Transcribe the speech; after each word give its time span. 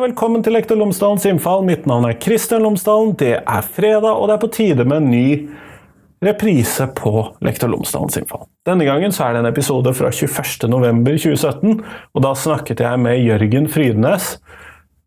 Velkommen 0.00 0.40
til 0.40 0.54
Lektor 0.56 0.78
Lomsdalens 0.80 1.26
innfall. 1.28 1.60
Mitt 1.66 1.82
navn 1.84 2.06
er 2.08 2.14
Kristian 2.16 2.62
Lomsdalen. 2.64 3.10
Det 3.20 3.34
er 3.36 3.66
fredag, 3.74 4.14
og 4.14 4.30
det 4.30 4.36
er 4.38 4.40
på 4.40 4.48
tide 4.54 4.86
med 4.88 5.02
en 5.02 5.10
ny 5.12 5.26
reprise 6.24 6.86
på 6.96 7.12
Lektor 7.44 7.68
Lomsdalens 7.68 8.16
innfall. 8.16 8.46
Denne 8.64 8.86
gangen 8.88 9.12
så 9.12 9.26
er 9.26 9.36
det 9.36 9.42
en 9.42 9.50
episode 9.50 9.92
fra 9.98 10.08
21.11.2017, 10.08 11.84
og 12.16 12.24
da 12.24 12.32
snakket 12.32 12.80
jeg 12.86 13.02
med 13.04 13.20
Jørgen 13.26 13.68
Frydenes. 13.68 14.30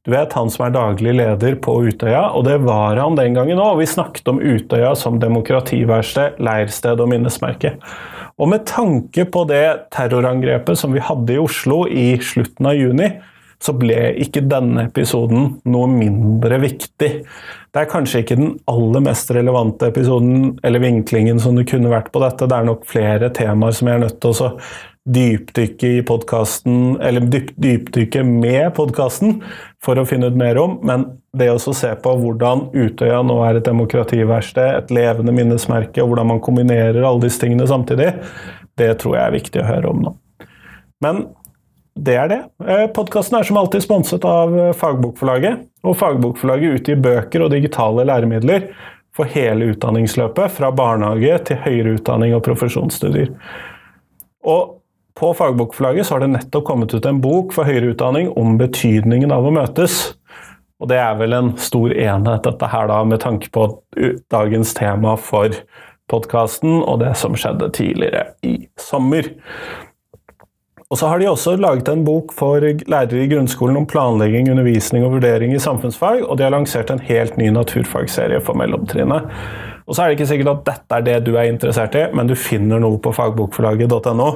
Du 0.05 0.13
vet 0.13 0.37
han 0.37 0.53
som 0.53 0.67
er 0.67 0.77
daglig 0.77 1.17
leder 1.17 1.57
på 1.63 1.79
Utøya, 1.87 2.27
og 2.37 2.45
det 2.45 2.59
var 2.61 3.01
han 3.01 3.17
den 3.17 3.33
gangen 3.39 3.65
òg. 3.65 3.79
Vi 3.81 3.89
snakket 3.89 4.29
om 4.29 4.43
Utøya 4.45 4.93
som 4.99 5.17
demokrativerksted, 5.17 6.37
leirsted 6.37 7.01
og 7.01 7.09
minnesmerke. 7.15 7.79
Og 8.37 8.53
med 8.53 8.69
tanke 8.69 9.25
på 9.25 9.47
det 9.49 9.89
terrorangrepet 9.95 10.77
som 10.77 10.93
vi 10.93 11.01
hadde 11.01 11.33
i 11.33 11.41
Oslo 11.41 11.85
i 11.89 12.11
slutten 12.21 12.69
av 12.69 12.77
juni, 12.77 13.15
så 13.63 13.73
ble 13.79 14.13
ikke 14.23 14.43
denne 14.51 14.87
episoden 14.89 15.53
noe 15.71 15.89
mindre 15.89 16.59
viktig. 16.63 17.11
Det 17.73 17.81
er 17.81 17.89
kanskje 17.89 18.23
ikke 18.23 18.37
den 18.39 18.55
aller 18.69 19.03
mest 19.05 19.31
relevante 19.33 19.87
episoden 19.89 20.57
eller 20.67 20.83
vinklingen 20.83 21.39
som 21.41 21.55
det 21.57 21.69
kunne 21.71 21.91
vært 21.93 22.11
på 22.13 22.21
dette. 22.23 22.49
Det 22.49 22.57
er 22.57 22.67
nok 22.67 22.83
flere 22.89 23.31
temaer 23.33 23.77
som 23.77 23.89
jeg 23.89 23.99
er 23.99 24.03
nødt 24.03 24.19
til 24.21 24.33
å 24.33 24.49
dypdykke 25.03 25.89
i 25.97 26.03
podkasten, 26.07 26.95
eller 27.03 27.25
dypdykke 27.27 28.23
med 28.23 28.69
podkasten, 28.77 29.41
for 29.83 29.99
å 29.99 30.05
finne 30.07 30.29
ut 30.31 30.39
mer 30.39 30.59
om. 30.61 30.77
Men 30.87 31.05
det 31.35 31.49
å 31.51 31.59
se 31.59 31.91
på 31.99 32.15
hvordan 32.21 32.69
Utøya 32.71 33.19
nå 33.25 33.35
er 33.43 33.59
et 33.59 33.67
demokrativerksted, 33.67 34.77
et 34.77 34.93
levende 34.95 35.35
minnesmerke, 35.35 35.99
og 36.03 36.13
hvordan 36.13 36.31
man 36.31 36.43
kombinerer 36.43 37.03
alle 37.03 37.25
disse 37.25 37.43
tingene 37.43 37.67
samtidig, 37.67 38.13
det 38.79 38.93
tror 39.01 39.17
jeg 39.17 39.25
er 39.25 39.37
viktig 39.39 39.63
å 39.63 39.67
høre 39.67 39.91
om 39.91 40.05
nå. 40.07 40.13
Men 41.03 41.25
det 41.95 42.15
er 42.17 42.29
det. 42.31 42.39
Eh, 42.65 42.87
Podkasten 42.93 43.37
er 43.37 43.45
som 43.47 43.59
alltid 43.59 43.83
sponset 43.85 44.25
av 44.25 44.55
eh, 44.57 44.71
Fagbokforlaget. 44.77 45.67
Og 45.85 45.97
Fagbokforlaget 45.99 46.79
utgir 46.79 47.01
bøker 47.03 47.45
og 47.45 47.53
digitale 47.53 48.05
læremidler 48.09 48.71
for 49.13 49.29
hele 49.29 49.69
utdanningsløpet, 49.73 50.55
fra 50.55 50.71
barnehage 50.73 51.35
til 51.49 51.59
høyere 51.61 51.99
utdanning 51.99 52.33
og 52.33 52.41
profesjonsstudier. 52.47 53.29
Og 54.49 54.79
på 55.13 55.29
Fagbokforlaget 55.37 56.09
har 56.09 56.23
det 56.23 56.31
nettopp 56.33 56.65
kommet 56.65 56.95
ut 56.97 57.05
en 57.05 57.21
bok 57.21 57.53
for 57.53 57.69
høyere 57.69 57.93
utdanning 57.93 58.31
om 58.39 58.57
betydningen 58.57 59.31
av 59.35 59.45
å 59.45 59.53
møtes. 59.53 60.15
Og 60.81 60.89
det 60.89 60.97
er 60.97 61.13
vel 61.19 61.37
en 61.37 61.53
stor 61.61 61.93
enhet, 61.93 62.43
dette 62.47 62.71
her, 62.73 62.89
da, 62.89 63.03
med 63.05 63.21
tanke 63.21 63.53
på 63.53 63.67
dagens 64.33 64.73
tema 64.75 65.13
for 65.21 65.53
podkasten 66.11 66.81
og 66.81 67.03
det 67.05 67.13
som 67.21 67.37
skjedde 67.37 67.69
tidligere 67.77 68.31
i 68.43 68.57
sommer. 68.81 69.29
Og 70.93 70.99
så 70.99 71.07
har 71.09 71.17
de 71.17 71.25
også 71.25 71.55
laget 71.57 71.87
en 71.89 72.03
bok 72.05 72.35
for 72.37 72.61
lærere 72.61 73.23
i 73.23 73.29
grunnskolen 73.31 73.79
om 73.79 73.85
planlegging, 73.89 74.51
undervisning 74.53 75.01
og 75.01 75.15
vurdering 75.15 75.55
i 75.55 75.61
samfunnsfag, 75.61 76.21
og 76.21 76.37
de 76.37 76.45
har 76.45 76.53
lansert 76.53 76.93
en 76.93 77.01
helt 77.01 77.33
ny 77.41 77.47
naturfagserie 77.49 78.37
for 78.45 78.53
mellomtrinnet. 78.61 79.25
Og 79.87 79.95
så 79.95 80.03
er 80.03 80.11
det 80.11 80.19
ikke 80.19 80.29
sikkert 80.29 80.51
at 80.51 80.67
dette 80.69 80.99
er 80.99 81.07
det 81.07 81.15
du 81.25 81.33
er 81.33 81.49
interessert 81.49 81.97
i, 81.97 82.05
men 82.13 82.29
du 82.29 82.37
finner 82.37 82.83
noe 82.83 83.01
på 83.01 83.15
fagbokforlaget.no 83.17 84.29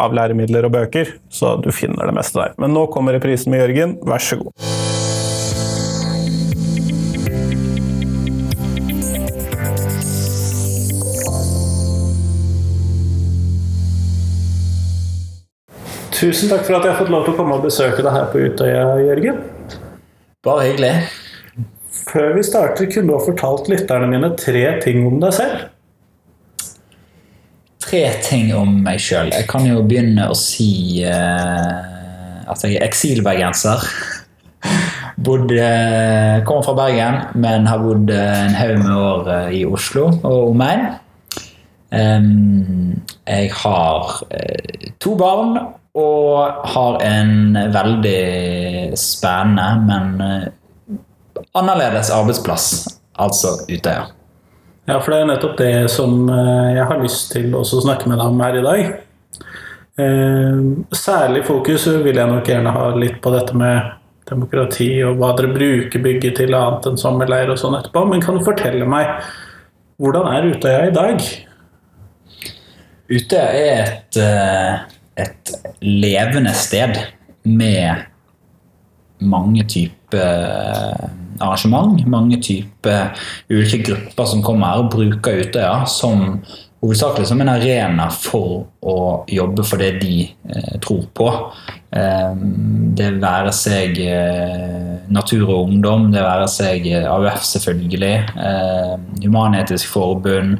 av 0.00 0.16
læremidler 0.16 0.70
og 0.70 0.72
bøker, 0.78 1.18
så 1.28 1.58
du 1.60 1.68
finner 1.68 2.08
det 2.08 2.16
meste 2.16 2.40
der. 2.40 2.56
Men 2.56 2.72
nå 2.72 2.86
kommer 2.94 3.18
reprisen 3.18 3.52
med 3.52 3.66
Jørgen, 3.66 3.98
vær 4.08 4.24
så 4.24 4.40
god. 4.40 4.89
Tusen 16.20 16.50
takk 16.50 16.66
for 16.66 16.76
at 16.76 16.84
jeg 16.84 16.92
har 16.92 16.98
fått 17.00 17.12
lov 17.14 17.22
til 17.24 17.32
å 17.32 17.38
komme 17.38 17.54
og 17.56 17.62
besøke 17.64 18.02
deg 18.04 18.12
her 18.12 18.26
på 18.28 18.42
Utøya, 18.44 18.82
Jørgen. 19.00 19.38
Bare 20.44 20.66
hyggelig. 20.66 20.90
Før 22.10 22.34
vi 22.36 22.42
starter, 22.44 22.90
kunne 22.92 23.08
du 23.08 23.14
ha 23.14 23.20
fortalt 23.24 23.70
lytterne 23.72 24.10
mine 24.10 24.28
tre 24.36 24.66
ting 24.84 25.06
om 25.08 25.16
deg 25.22 25.32
selv? 25.38 25.62
Tre 27.86 28.02
ting 28.20 28.52
om 28.52 28.82
meg 28.84 29.00
sjøl. 29.00 29.32
Jeg 29.32 29.48
kan 29.48 29.64
jo 29.64 29.80
begynne 29.80 30.28
å 30.28 30.36
si 30.36 31.00
uh, 31.08 32.44
at 32.52 32.68
jeg 32.68 32.76
er 32.76 32.84
eksilbergenser. 32.90 33.88
Bodde, 35.24 35.72
kommer 36.44 36.68
fra 36.68 36.78
Bergen, 36.82 37.20
men 37.40 37.64
har 37.68 37.80
bodd 37.80 38.12
en 38.12 38.60
haug 38.60 38.76
med 38.84 38.92
år 38.92 39.34
i 39.56 39.64
Oslo 39.64 40.10
og 40.20 40.52
omegn. 40.52 40.90
Um, 41.96 43.00
jeg 43.24 43.54
har 43.64 44.18
uh, 44.20 44.90
to 45.00 45.16
barn 45.16 45.56
og 45.98 46.66
har 46.70 47.00
en 47.02 47.58
veldig 47.74 48.92
spennende, 48.98 49.68
men 49.88 50.22
eh, 50.22 51.04
annerledes 51.58 52.12
arbeidsplass, 52.14 52.66
altså 53.18 53.56
Utøya. 53.68 54.06
Ja, 54.88 54.98
for 54.98 55.12
det 55.12 55.20
er 55.20 55.30
nettopp 55.30 55.56
det 55.58 55.74
som 55.92 56.28
eh, 56.30 56.76
jeg 56.76 56.86
har 56.90 57.02
lyst 57.02 57.32
til 57.34 57.54
å 57.54 57.64
snakke 57.66 58.10
med 58.10 58.20
deg 58.20 58.30
om 58.30 58.44
her 58.44 58.58
i 58.60 58.66
dag. 58.66 58.92
Eh, 60.00 60.62
særlig 60.94 61.44
fokus 61.48 61.88
vil 62.04 62.22
jeg 62.22 62.30
nok 62.30 62.48
gjerne 62.48 62.74
ha 62.74 62.86
litt 62.96 63.18
på 63.22 63.34
dette 63.34 63.56
med 63.58 63.96
demokrati 64.30 64.92
og 65.02 65.18
hva 65.18 65.32
dere 65.34 65.50
bruker 65.50 66.02
bygget 66.04 66.38
til 66.38 66.54
annet 66.54 66.86
enn 66.86 67.00
sommerleir 67.00 67.50
og 67.50 67.58
sånn 67.58 67.76
etterpå. 67.80 68.06
Men 68.12 68.22
kan 68.22 68.38
du 68.38 68.46
fortelle 68.46 68.86
meg 68.86 69.10
hvordan 70.00 70.30
er 70.30 70.48
Utøya 70.54 70.86
i 70.86 70.94
dag? 70.94 71.26
Utøya 73.10 73.48
er 73.58 73.90
et 73.90 74.20
et 75.18 75.52
levende 75.82 76.52
sted 76.54 76.96
med 77.42 78.06
mange 79.20 79.64
typer 79.68 81.10
arrangement. 81.40 82.00
Mange 82.06 82.40
typer 82.42 83.12
ulike 83.50 83.82
grupper 83.90 84.28
som 84.28 84.42
kommer 84.44 84.72
her 84.72 84.84
og 84.84 84.90
bruker 84.92 85.42
Utøya 85.44 85.84
som 85.90 86.42
hovedsakelig 86.80 87.28
som 87.28 87.40
en 87.42 87.52
arena 87.52 88.06
for 88.12 88.62
å 88.80 88.96
jobbe 89.28 89.64
for 89.68 89.82
det 89.82 89.98
de 90.00 90.22
eh, 90.24 90.76
tror 90.80 91.02
på. 91.16 91.28
Eh, 91.92 92.30
det 92.96 93.10
være 93.20 93.52
seg 93.52 94.00
eh, 94.00 94.94
Natur 95.12 95.44
og 95.48 95.66
Ungdom, 95.68 96.08
det 96.14 96.24
være 96.24 96.48
seg 96.48 96.88
AUF 97.02 97.44
selvfølgelig, 97.50 98.14
eh, 98.46 98.94
Human-Etisk 99.26 99.92
Forbund, 99.92 100.56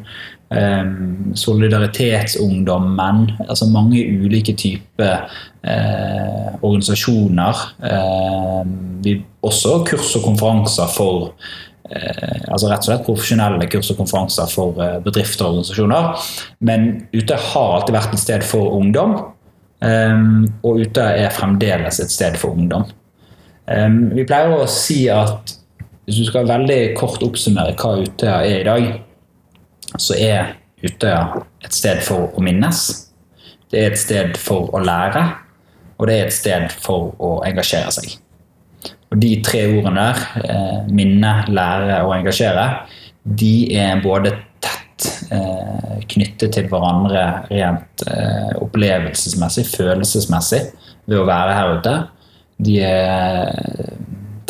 Um, 0.51 1.31
solidaritetsungdommen. 1.39 3.33
Altså 3.49 3.69
mange 3.71 4.03
ulike 4.03 4.57
typer 4.59 5.29
uh, 5.63 6.49
organisasjoner. 6.59 7.61
Uh, 7.79 8.65
vi, 9.05 9.13
også 9.47 9.77
kurs 9.87 10.11
og 10.19 10.25
konferanser 10.25 10.89
for 10.91 11.29
uh, 11.31 12.41
altså 12.51 12.67
rett 12.67 12.83
og 12.83 12.89
slett 12.89 13.07
profesjonelle 13.07 13.69
kurs 13.71 13.93
og 13.95 14.01
konferanser 14.01 14.51
for 14.51 14.75
bedrifter 15.05 15.47
og 15.47 15.61
organisasjoner. 15.61 16.27
Men 16.67 16.89
Ute 17.15 17.39
har 17.45 17.77
alltid 17.77 17.95
vært 18.01 18.17
et 18.17 18.25
sted 18.25 18.47
for 18.49 18.75
ungdom, 18.75 19.15
um, 19.87 20.49
og 20.67 20.83
Ute 20.83 21.05
er 21.21 21.31
fremdeles 21.37 22.03
et 22.03 22.11
sted 22.11 22.35
for 22.43 22.59
ungdom. 22.59 22.89
Um, 23.71 24.09
vi 24.17 24.27
pleier 24.27 24.51
å 24.51 24.67
si 24.67 25.05
at 25.15 25.55
hvis 26.09 26.25
du 26.25 26.27
skal 26.27 26.51
veldig 26.51 26.81
kort 26.99 27.23
oppsummere 27.23 27.77
hva 27.79 27.95
Utøya 28.03 28.41
er 28.43 28.65
i 28.65 28.67
dag, 28.67 28.91
så 29.99 30.17
er 30.19 30.57
Utøya 30.81 31.43
et 31.61 31.75
sted 31.77 32.01
for 32.07 32.31
å 32.33 32.43
minnes. 32.45 32.79
Det 33.71 33.83
er 33.83 33.93
et 33.93 34.01
sted 34.01 34.39
for 34.41 34.71
å 34.75 34.81
lære, 34.83 35.23
og 36.01 36.09
det 36.09 36.17
er 36.17 36.29
et 36.29 36.35
sted 36.35 36.67
for 36.81 37.13
å 37.21 37.35
engasjere 37.47 37.93
seg. 37.95 38.15
Og 39.11 39.19
De 39.21 39.35
tre 39.45 39.65
ordene 39.69 40.07
der, 40.07 40.23
eh, 40.49 40.79
minne, 40.89 41.33
lære 41.49 42.01
og 42.07 42.15
engasjere, 42.17 42.67
de 43.25 43.77
er 43.77 44.01
både 44.03 44.33
tett 44.63 45.09
eh, 45.31 45.99
knyttet 46.09 46.55
til 46.55 46.69
hverandre 46.71 47.25
rent 47.51 48.05
eh, 48.07 48.55
opplevelsesmessig, 48.63 49.67
følelsesmessig, 49.75 50.63
ved 51.07 51.19
å 51.19 51.27
være 51.29 51.57
her 51.59 51.77
ute. 51.77 51.95
De 52.61 52.79
er 52.87 53.51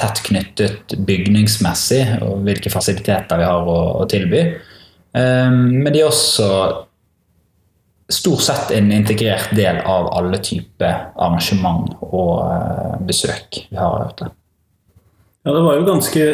tett 0.01 0.23
knyttet 0.29 0.95
bygningsmessig 1.07 2.03
og 2.25 2.45
hvilke 2.47 2.73
fasiliteter 2.73 3.41
vi 3.41 3.49
har 3.49 3.69
å, 3.69 4.05
tilby. 4.11 4.45
Ehm, 5.17 5.83
men 5.83 5.93
de 5.93 6.03
er 6.03 6.11
også 6.11 6.51
stort 8.11 8.41
sett 8.41 8.71
en 8.75 8.93
integrert 8.93 9.55
del 9.57 9.81
av 9.87 10.11
alle 10.19 10.39
typer 10.43 11.13
arrangement 11.15 11.95
og 12.11 12.33
eh, 12.51 12.95
besøk 13.07 13.65
vi 13.71 13.79
har 13.79 14.09
ute. 14.11 14.31
Ja, 15.41 15.55
det 15.57 15.61
var 15.65 15.79
jo 15.79 15.87
ganske 15.87 16.25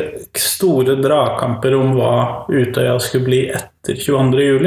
store 0.41 0.97
dragkamper 0.99 1.77
om 1.79 1.93
hva 1.95 2.15
Utøya 2.51 2.97
skulle 2.99 3.29
bli 3.29 3.43
etter 3.55 4.01
22.07. 4.01 4.67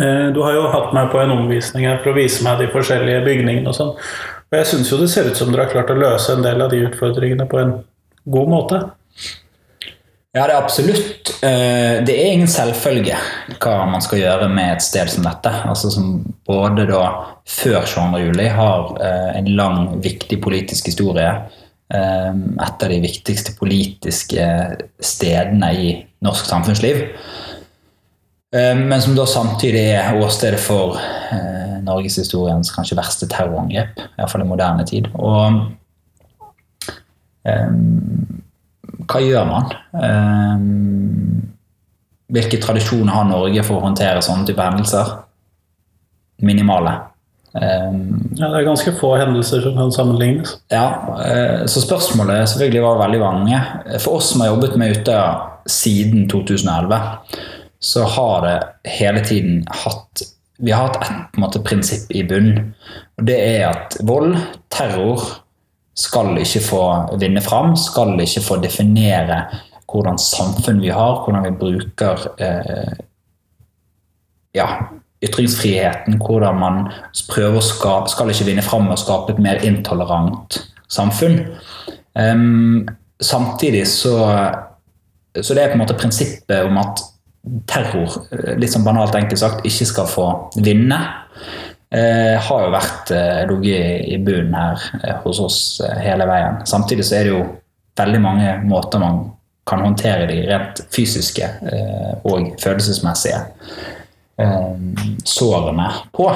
Eh, 0.00 0.24
du 0.34 0.40
har 0.42 0.56
jo 0.56 0.64
hatt 0.72 0.96
meg 0.96 1.12
på 1.12 1.20
en 1.22 1.36
omvisning 1.36 1.86
her 1.86 2.00
for 2.02 2.12
å 2.12 2.18
vise 2.18 2.44
meg 2.44 2.64
de 2.64 2.70
forskjellige 2.72 3.22
bygningene 3.28 3.70
og 3.70 3.78
sånn. 3.78 3.94
Og 4.46 4.58
jeg 4.58 4.70
syns 4.72 4.90
jo 4.92 4.98
det 5.00 5.10
ser 5.12 5.28
ut 5.30 5.38
som 5.38 5.52
dere 5.52 5.66
har 5.66 5.74
klart 5.74 5.92
å 5.92 5.98
løse 5.98 6.34
en 6.34 6.44
del 6.44 6.64
av 6.64 6.72
de 6.72 6.82
utfordringene 6.88 7.46
på 7.50 7.60
en 7.62 7.76
god 8.32 8.50
måte. 8.50 8.82
Ja, 10.36 10.42
det 10.44 10.52
er 10.52 10.60
absolutt. 10.60 11.30
Eh, 11.40 12.02
det 12.04 12.12
er 12.12 12.34
ingen 12.34 12.50
selvfølge 12.50 13.16
hva 13.56 13.76
man 13.88 14.02
skal 14.04 14.20
gjøre 14.20 14.50
med 14.52 14.74
et 14.74 14.84
sted 14.84 15.08
som 15.08 15.24
dette. 15.24 15.52
Altså 15.64 15.88
Som 15.94 16.18
både 16.44 16.84
da 16.90 17.04
før 17.48 17.86
22. 17.88 18.20
juli 18.26 18.50
har 18.52 18.90
eh, 19.00 19.30
en 19.38 19.48
lang, 19.56 19.78
viktig 20.04 20.42
politisk 20.44 20.92
historie. 20.92 21.30
et 21.88 22.82
av 22.82 22.88
de 22.90 22.96
viktigste 22.98 23.52
politiske 23.54 24.42
stedene 24.98 25.68
i 25.70 25.92
norsk 26.26 26.48
samfunnsliv. 26.50 26.96
Men 28.50 29.02
som 29.04 29.14
da 29.14 29.22
samtidig 29.30 29.84
er 29.94 30.18
åstedet 30.18 30.58
for 30.58 30.98
norgeshistoriens 31.86 32.72
kanskje 32.74 32.98
verste 32.98 33.28
terrorangrep, 33.30 34.02
iallfall 34.18 34.42
i 34.42 34.48
moderne 34.50 34.86
tid. 34.90 35.06
Og 35.14 35.62
um, 37.46 38.42
hva 39.04 39.20
gjør 39.22 39.48
man? 39.48 39.74
Um, 39.92 41.42
hvilke 42.32 42.60
tradisjoner 42.62 43.12
har 43.12 43.28
Norge 43.28 43.64
for 43.66 43.78
å 43.78 43.86
håndtere 43.86 44.24
sånne 44.24 44.48
type 44.48 44.62
hendelser? 44.62 45.12
Minimale. 46.46 46.94
Um, 47.56 48.00
ja, 48.36 48.50
Det 48.50 48.58
er 48.58 48.68
ganske 48.68 48.94
få 48.98 49.14
hendelser 49.16 49.62
som 49.64 49.76
kan 49.78 49.92
sammenlignes. 49.94 50.56
Ja, 50.72 50.86
uh, 51.16 51.66
Så 51.66 51.84
spørsmålet 51.84 52.48
selvfølgelig 52.50 52.84
var 52.84 53.02
veldig 53.04 53.20
mange. 53.24 53.60
For 53.98 54.20
oss 54.20 54.32
som 54.32 54.44
har 54.44 54.54
jobbet 54.54 54.78
med 54.80 54.96
Utøya 54.96 55.28
siden 55.66 56.28
2011, 56.30 57.00
så 57.80 58.06
har 58.08 58.40
det 58.46 58.56
hele 58.98 59.22
tiden 59.24 59.62
hatt 59.84 60.24
vi 60.58 60.72
har 60.72 60.88
hatt 60.88 61.56
ett 61.56 61.64
prinsipp 61.64 62.10
i 62.16 62.22
bunn. 62.24 62.74
og 63.18 63.26
Det 63.28 63.36
er 63.36 63.66
at 63.68 63.96
vold, 64.08 64.36
terror, 64.72 65.20
skal 65.96 66.36
ikke 66.38 66.60
få 66.60 66.82
vinne 67.20 67.42
fram. 67.44 67.74
Skal 67.80 68.14
ikke 68.20 68.44
få 68.44 68.60
definere 68.62 69.46
hvordan 69.86 70.18
samfunn 70.20 70.82
vi 70.82 70.92
har, 70.92 71.22
hvordan 71.24 71.46
vi 71.46 71.56
bruker 71.60 72.26
eh, 72.42 72.96
ja, 74.56 74.68
ytringsfriheten. 75.24 76.18
Hvordan 76.20 76.60
man 76.60 76.80
prøver 77.30 77.60
å 77.60 77.64
skape 77.64 78.12
Skal 78.12 78.32
ikke 78.32 78.48
vinne 78.50 78.64
fram 78.66 78.90
å 78.92 79.00
skape 79.00 79.34
et 79.34 79.42
mer 79.42 79.64
intolerant 79.66 80.60
samfunn. 80.92 81.40
Um, 82.16 82.86
samtidig 83.20 83.86
så, 83.90 84.14
så 85.36 85.56
det 85.56 85.62
er 85.62 85.72
på 85.72 85.76
en 85.76 85.82
måte 85.82 85.96
prinsippet 85.98 86.64
om 86.64 86.78
at 86.80 87.02
terror, 87.70 88.16
eh, 88.32 88.54
litt 88.58 88.72
sånn 88.72 88.86
banalt 88.86 89.14
enkelt 89.14 89.40
sagt, 89.40 89.66
ikke 89.68 89.86
skal 89.86 90.08
få 90.10 90.26
vinne, 90.58 90.98
eh, 91.96 92.36
har 92.42 92.64
jo 92.64 92.72
vært 92.74 93.12
eh, 93.14 93.42
ligget 93.50 94.10
i 94.12 94.18
bunnen 94.22 94.56
her 94.56 94.84
eh, 95.02 95.16
hos 95.24 95.40
oss 95.42 95.60
eh, 95.84 95.96
hele 96.04 96.26
veien. 96.28 96.60
Samtidig 96.68 97.06
så 97.08 97.18
er 97.18 97.26
det 97.26 97.34
jo 97.34 97.44
veldig 97.96 98.20
mange 98.22 98.52
måter 98.68 99.02
man 99.02 99.22
kan 99.66 99.82
håndtere 99.82 100.28
de 100.30 100.42
rent 100.46 100.84
fysiske 100.94 101.46
eh, 101.72 102.12
og 102.28 102.52
følelsesmessige 102.62 103.44
sårene 105.24 105.86
på. 106.12 106.26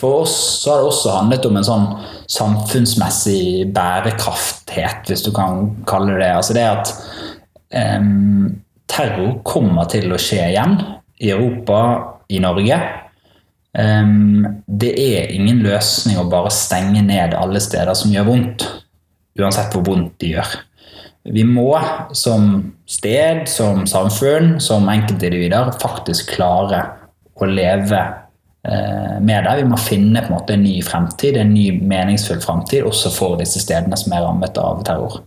For 0.00 0.22
oss 0.22 0.36
så 0.62 0.70
har 0.70 0.80
det 0.80 0.88
også 0.88 1.12
handlet 1.18 1.48
om 1.50 1.58
en 1.60 1.66
sånn 1.66 1.84
samfunnsmessig 2.32 3.66
bærekrafthet, 3.76 5.04
hvis 5.10 5.26
du 5.26 5.28
kan 5.36 5.74
kalle 5.90 6.14
det 6.14 6.22
det. 6.22 6.30
Altså 6.38 6.56
det 6.56 6.64
at 6.64 6.94
um, 8.00 8.56
terror 8.88 9.36
kommer 9.44 9.90
til 9.92 10.08
å 10.16 10.22
skje 10.22 10.46
igjen 10.54 10.78
i 11.18 11.32
Europa, 11.34 11.80
i 12.28 12.40
Norge. 12.42 12.78
Det 13.74 14.90
er 14.90 15.32
ingen 15.34 15.60
løsning 15.62 16.18
å 16.18 16.26
bare 16.30 16.50
stenge 16.54 17.02
ned 17.04 17.36
alle 17.36 17.60
steder 17.62 17.94
som 17.98 18.12
gjør 18.14 18.26
vondt, 18.26 18.64
uansett 19.38 19.74
hvor 19.74 19.84
vondt 19.86 20.16
de 20.22 20.32
gjør. 20.32 20.54
Vi 21.32 21.44
må 21.44 21.72
som 22.16 22.72
sted, 22.88 23.44
som 23.48 23.84
samfunn, 23.86 24.56
som 24.64 24.88
enkeltindivider 24.88 25.74
faktisk 25.82 26.32
klare 26.36 26.84
å 27.38 27.48
leve 27.48 27.98
eh, 27.98 29.16
med 29.20 29.44
det. 29.44 29.56
Vi 29.60 29.66
må 29.68 29.80
finne 29.80 30.22
en 30.22 30.32
måte 30.32 30.56
en 30.56 30.64
ny 30.64 30.78
fremtid, 30.84 31.36
en 31.36 31.52
ny 31.52 31.70
meningsfull 31.78 32.40
fremtid, 32.42 32.86
også 32.88 33.12
for 33.14 33.36
disse 33.40 33.60
stedene 33.62 33.98
som 34.00 34.14
er 34.16 34.24
rammet 34.24 34.60
av 34.62 34.84
terror. 34.88 35.20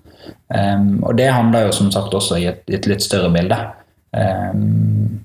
Um, 0.52 1.00
og 1.08 1.16
det 1.18 1.32
handler 1.32 1.68
jo 1.68 1.76
som 1.76 1.92
sagt 1.94 2.14
også 2.14 2.38
i 2.42 2.48
et, 2.50 2.66
et 2.70 2.88
litt 2.90 3.04
større 3.04 3.32
bilde. 3.34 3.58
Um. 4.12 5.22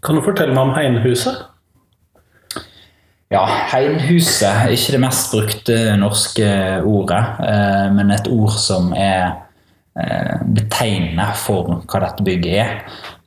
Kan 0.00 0.16
du 0.16 0.24
fortelle 0.24 0.54
meg 0.56 0.68
om 0.68 0.74
Heinhuset? 0.76 1.46
Ja, 3.30 3.44
Heinhuset 3.70 4.48
er 4.48 4.72
ikke 4.74 4.96
det 4.96 5.02
mest 5.04 5.34
brukte 5.34 5.76
norske 6.00 6.48
ordet, 6.88 7.20
uh, 7.44 7.86
men 7.94 8.10
et 8.14 8.26
ord 8.32 8.56
som 8.58 8.90
er 8.96 9.36
uh, 9.94 10.40
betegnende 10.56 11.28
for 11.38 11.84
hva 11.84 12.02
dette 12.06 12.26
bygget 12.26 12.56
er. 12.64 12.74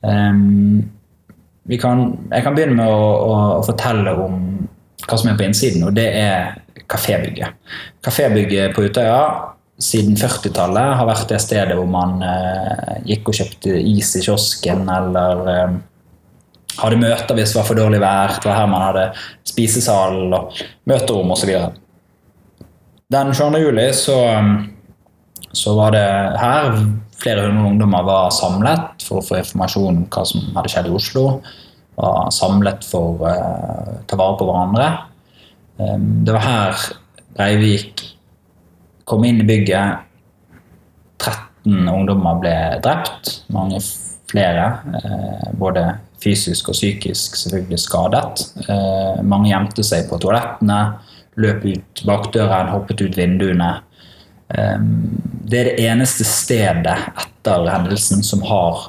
Um, 0.04 0.90
kan, 1.80 2.04
jeg 2.28 2.44
kan 2.44 2.58
begynne 2.58 2.76
med 2.76 2.90
å, 2.92 3.06
å, 3.24 3.62
fortelle 3.64 4.12
om 4.20 4.36
hva 5.06 5.16
som 5.16 5.30
er 5.30 5.38
på 5.38 5.46
innsiden, 5.46 5.86
og 5.88 5.96
det 5.96 6.10
er 6.20 6.84
kafébygget. 6.90 7.56
Kafébygget 8.04 8.76
på 8.76 8.84
Utøya 8.84 9.22
siden 9.80 10.14
40-tallet 10.18 10.94
har 10.98 11.08
vært 11.08 11.32
det 11.32 11.40
stedet 11.42 11.74
hvor 11.76 11.88
man 11.90 12.20
eh, 12.22 13.00
gikk 13.08 13.30
og 13.30 13.38
kjøpte 13.40 13.74
is 13.80 14.12
i 14.18 14.22
kiosken, 14.22 14.84
eller 14.92 15.50
eh, 15.50 15.74
hadde 16.84 17.00
møter 17.02 17.38
hvis 17.38 17.54
det 17.54 17.60
var 17.60 17.68
for 17.68 17.80
dårlig 17.80 18.00
vær. 18.02 18.36
Det 18.38 18.50
var 18.50 18.60
her 18.60 18.70
man 18.70 18.86
hadde 18.88 19.06
spisesal 19.48 20.20
og 20.28 20.60
møterom 20.90 21.34
osv. 21.34 21.52
Den 23.14 23.32
22. 23.36 23.62
juli 23.62 23.88
så, 23.96 24.18
så 25.52 25.74
var 25.78 25.94
det 25.94 26.06
her 26.40 26.70
flere 27.24 27.46
hundre 27.46 27.68
ungdommer 27.70 28.06
var 28.06 28.32
samlet 28.34 29.04
for 29.04 29.20
å 29.20 29.24
få 29.24 29.38
informasjon 29.40 30.02
om 30.02 30.06
hva 30.12 30.24
som 30.28 30.48
hadde 30.56 30.72
skjedd 30.72 30.90
i 30.90 30.96
Oslo. 30.98 31.24
Var 31.94 32.32
samlet 32.34 32.86
for 32.88 33.20
å 33.22 33.30
uh, 33.30 33.92
ta 34.10 34.18
vare 34.18 34.38
på 34.40 34.48
hverandre. 34.48 34.88
Um, 35.78 36.08
det 36.26 36.34
var 36.34 36.44
her 36.48 36.82
Breivik 37.34 38.02
kom 39.08 39.24
inn 39.26 39.42
i 39.42 39.46
bygget. 39.46 40.04
13 41.22 41.88
ungdommer 41.90 42.40
ble 42.42 42.56
drept. 42.84 43.40
Mange 43.54 43.80
flere. 44.30 44.66
Eh, 44.98 45.48
både 45.58 45.82
fysisk 46.24 46.70
og 46.72 46.78
psykisk 46.78 47.36
selvfølgelig 47.36 47.80
skadet. 47.82 48.44
Eh, 48.68 49.22
mange 49.22 49.50
gjemte 49.50 49.84
seg 49.86 50.08
på 50.10 50.18
toalettene, 50.22 50.80
løp 51.40 51.64
ut 51.66 52.04
bakdøren, 52.06 52.72
hoppet 52.72 53.04
ut 53.04 53.18
vinduene. 53.18 53.70
Eh, 54.54 54.82
det 55.44 55.60
er 55.60 55.70
det 55.70 55.88
eneste 55.90 56.26
stedet 56.28 56.98
etter 57.14 57.70
hendelsen 57.70 58.24
som 58.26 58.44
har 58.48 58.88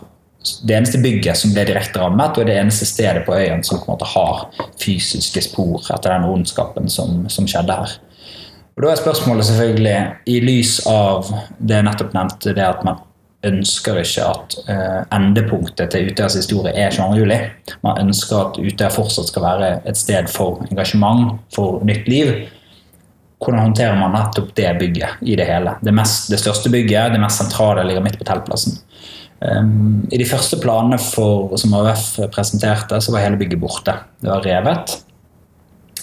det 0.64 0.76
eneste 0.76 1.02
bygget 1.02 1.40
som 1.40 1.54
ble 1.56 1.64
direkte 1.66 2.02
rammet, 2.02 2.38
og 2.38 2.46
det 2.48 2.58
eneste 2.60 2.86
stedet 2.86 3.24
på 3.26 3.34
øyen 3.34 3.64
som 3.66 3.80
på 3.80 3.88
en 3.88 3.96
måte 3.96 4.10
har 4.12 4.44
fysiske 4.82 5.42
spor 5.42 5.82
etter 5.90 6.14
den 6.14 6.28
ondskapen 6.30 6.90
som, 6.92 7.24
som 7.34 7.48
skjedde 7.50 7.80
her. 7.80 7.96
Og 8.76 8.84
Da 8.84 8.92
er 8.92 9.00
spørsmålet 9.00 9.48
selvfølgelig, 9.48 9.98
i 10.28 10.40
lys 10.44 10.78
av 10.92 11.30
det 11.60 11.78
jeg 11.80 11.88
nettopp 11.88 12.16
nevnte, 12.16 12.54
det 12.54 12.66
at 12.66 12.84
man 12.86 13.00
ønsker 13.50 14.00
ikke 14.02 14.26
at 14.26 14.56
uh, 14.68 15.02
endepunktet 15.16 15.92
til 15.94 16.10
Utøyas 16.10 16.38
historie 16.40 16.74
er 16.74 16.94
22. 16.94 17.22
juli. 17.22 17.40
Man 17.86 18.02
ønsker 18.06 18.42
at 18.42 18.60
Utøya 18.60 18.92
fortsatt 18.94 19.32
skal 19.32 19.46
være 19.46 19.72
et 19.90 20.00
sted 20.00 20.30
for 20.32 20.64
engasjement, 20.70 21.40
for 21.56 21.84
nytt 21.88 22.08
liv. 22.12 22.32
Hvordan 23.44 23.68
håndterer 23.68 24.00
man 24.00 24.16
nettopp 24.16 24.54
det 24.58 24.72
bygget 24.80 25.26
i 25.28 25.36
det 25.38 25.48
hele? 25.50 25.76
Det, 25.86 25.94
mest, 25.94 26.30
det 26.32 26.40
største 26.42 26.72
bygget, 26.74 27.14
det 27.14 27.22
mest 27.22 27.44
sentrale, 27.44 27.84
ligger 27.86 28.06
midt 28.06 28.18
på 28.20 28.28
teltplassen. 28.28 28.80
Um, 29.44 30.06
I 30.12 30.22
de 30.22 30.30
første 30.30 30.58
planene 30.64 30.98
for, 31.02 31.52
som 31.60 31.76
AUF 31.78 32.08
presenterte, 32.34 33.02
så 33.02 33.14
var 33.14 33.26
hele 33.26 33.40
bygget 33.42 33.62
borte. 33.62 34.00
Det 34.24 34.32
var 34.32 34.48
revet 34.48 34.98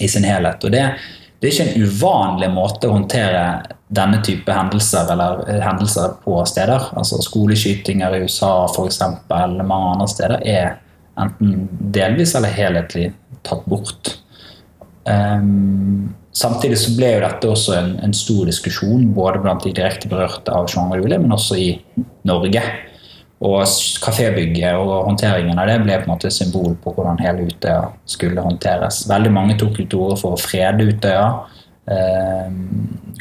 i 0.01 0.09
sin 0.09 0.27
helhet. 0.29 0.63
og 0.65 0.73
det 0.73 0.87
det 1.43 1.49
er 1.49 1.55
ikke 1.57 1.73
en 1.73 1.89
uvanlig 1.89 2.49
måte 2.55 2.87
å 2.87 2.95
håndtere 2.95 3.41
denne 3.93 4.23
type 4.25 4.53
hendelser 4.53 5.11
eller 5.13 5.43
eh, 5.51 5.61
hendelser 5.63 6.17
på 6.25 6.39
steder. 6.49 6.89
Altså 6.97 7.21
Skoleskytinger 7.25 8.17
i 8.17 8.23
USA 8.25 8.53
f.eks. 8.71 9.01
eller 9.03 9.69
mange 9.69 9.93
andre 9.97 10.09
steder 10.09 10.47
er 10.49 10.75
enten 11.21 11.69
delvis 11.93 12.35
eller 12.39 12.55
helhetlig 12.57 13.11
tatt 13.45 13.67
bort. 13.69 14.15
Um, 15.05 16.15
samtidig 16.33 16.79
så 16.79 16.95
ble 16.97 17.11
jo 17.17 17.25
dette 17.25 17.51
også 17.51 17.75
en, 17.75 17.93
en 18.07 18.15
stor 18.17 18.47
diskusjon 18.49 19.09
både 19.17 19.43
blant 19.43 19.67
de 19.67 19.75
direkte 19.75 20.09
berørte 20.09 20.55
av 20.55 20.71
22. 20.71 21.03
juli, 21.03 21.19
men 21.21 21.37
også 21.37 21.59
i 21.61 21.69
Norge. 22.29 22.63
Og 23.43 23.67
kafébygget 24.05 24.79
og 24.79 25.09
håndteringen 25.09 25.59
av 25.59 25.67
det 25.67 25.81
ble 25.83 25.97
på 25.99 26.07
en 26.07 26.13
måte 26.15 26.31
symbol 26.31 26.77
på 26.79 26.93
hvordan 26.95 27.19
hele 27.25 27.49
Utøya 27.51 27.89
skulle 28.07 28.45
håndteres. 28.45 29.03
Veldig 29.11 29.33
mange 29.35 29.57
tok 29.59 29.81
til 29.83 29.99
orde 29.99 30.21
for 30.21 30.37
å 30.37 30.41
frede 30.41 30.87
Utøya. 30.87 31.27
Eh, 31.91 32.51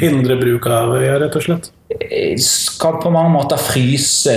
Hindre 0.01 0.37
bruk 0.39 0.65
av 0.69 0.95
øya, 0.97 1.17
rett 1.21 1.37
og 1.37 1.45
slett? 1.45 1.71
Skal 2.41 2.99
på 3.01 3.11
mange 3.13 3.33
måter 3.35 3.61
fryse 3.61 4.35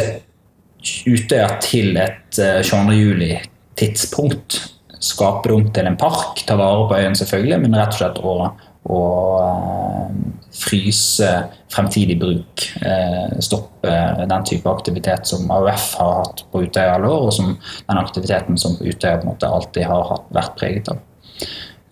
Utøya 0.85 1.49
til 1.65 1.97
et 1.97 2.37
22. 2.37 2.93
Eh, 2.93 2.99
juli-tidspunkt. 2.99 4.61
Skape 5.05 5.49
det 5.49 5.57
om 5.57 5.67
til 5.73 5.89
en 5.89 5.99
park, 6.01 6.43
ta 6.49 6.57
vare 6.57 6.87
på 6.89 6.99
øyen 6.99 7.17
selvfølgelig, 7.17 7.61
men 7.61 7.77
rett 7.77 7.93
og 7.93 8.01
slett 8.01 8.21
å, 8.25 8.35
å 8.93 9.01
fryse 10.55 11.31
fremtidig 11.73 12.17
bruk. 12.21 12.67
Eh, 12.85 13.37
stoppe 13.45 13.95
den 14.29 14.47
type 14.49 14.71
aktivitet 14.71 15.29
som 15.29 15.51
AUF 15.53 15.91
har 16.01 16.15
hatt 16.23 16.45
på 16.53 16.65
Utøya 16.65 16.97
alle 16.97 17.11
år, 17.11 17.29
og 17.29 17.37
som 17.37 17.55
den 17.57 18.01
aktiviteten 18.01 18.61
som 18.61 18.77
Utøya 18.81 19.19
på 19.19 19.27
en 19.27 19.33
måte 19.33 19.51
alltid 19.51 19.89
har 19.91 20.19
vært 20.35 20.57
preget 20.61 20.93
av. 20.93 21.01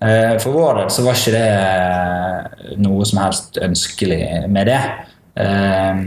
Eh, 0.03 0.39
For 0.39 0.51
vår 0.51 0.75
del 0.81 0.91
så 0.91 1.05
var 1.07 1.19
ikke 1.19 1.37
det 1.37 2.79
noe 2.83 3.07
som 3.07 3.21
helst 3.23 3.59
ønskelig 3.63 4.23
med 4.51 4.67
det. 4.71 4.81
Eh, 5.39 6.03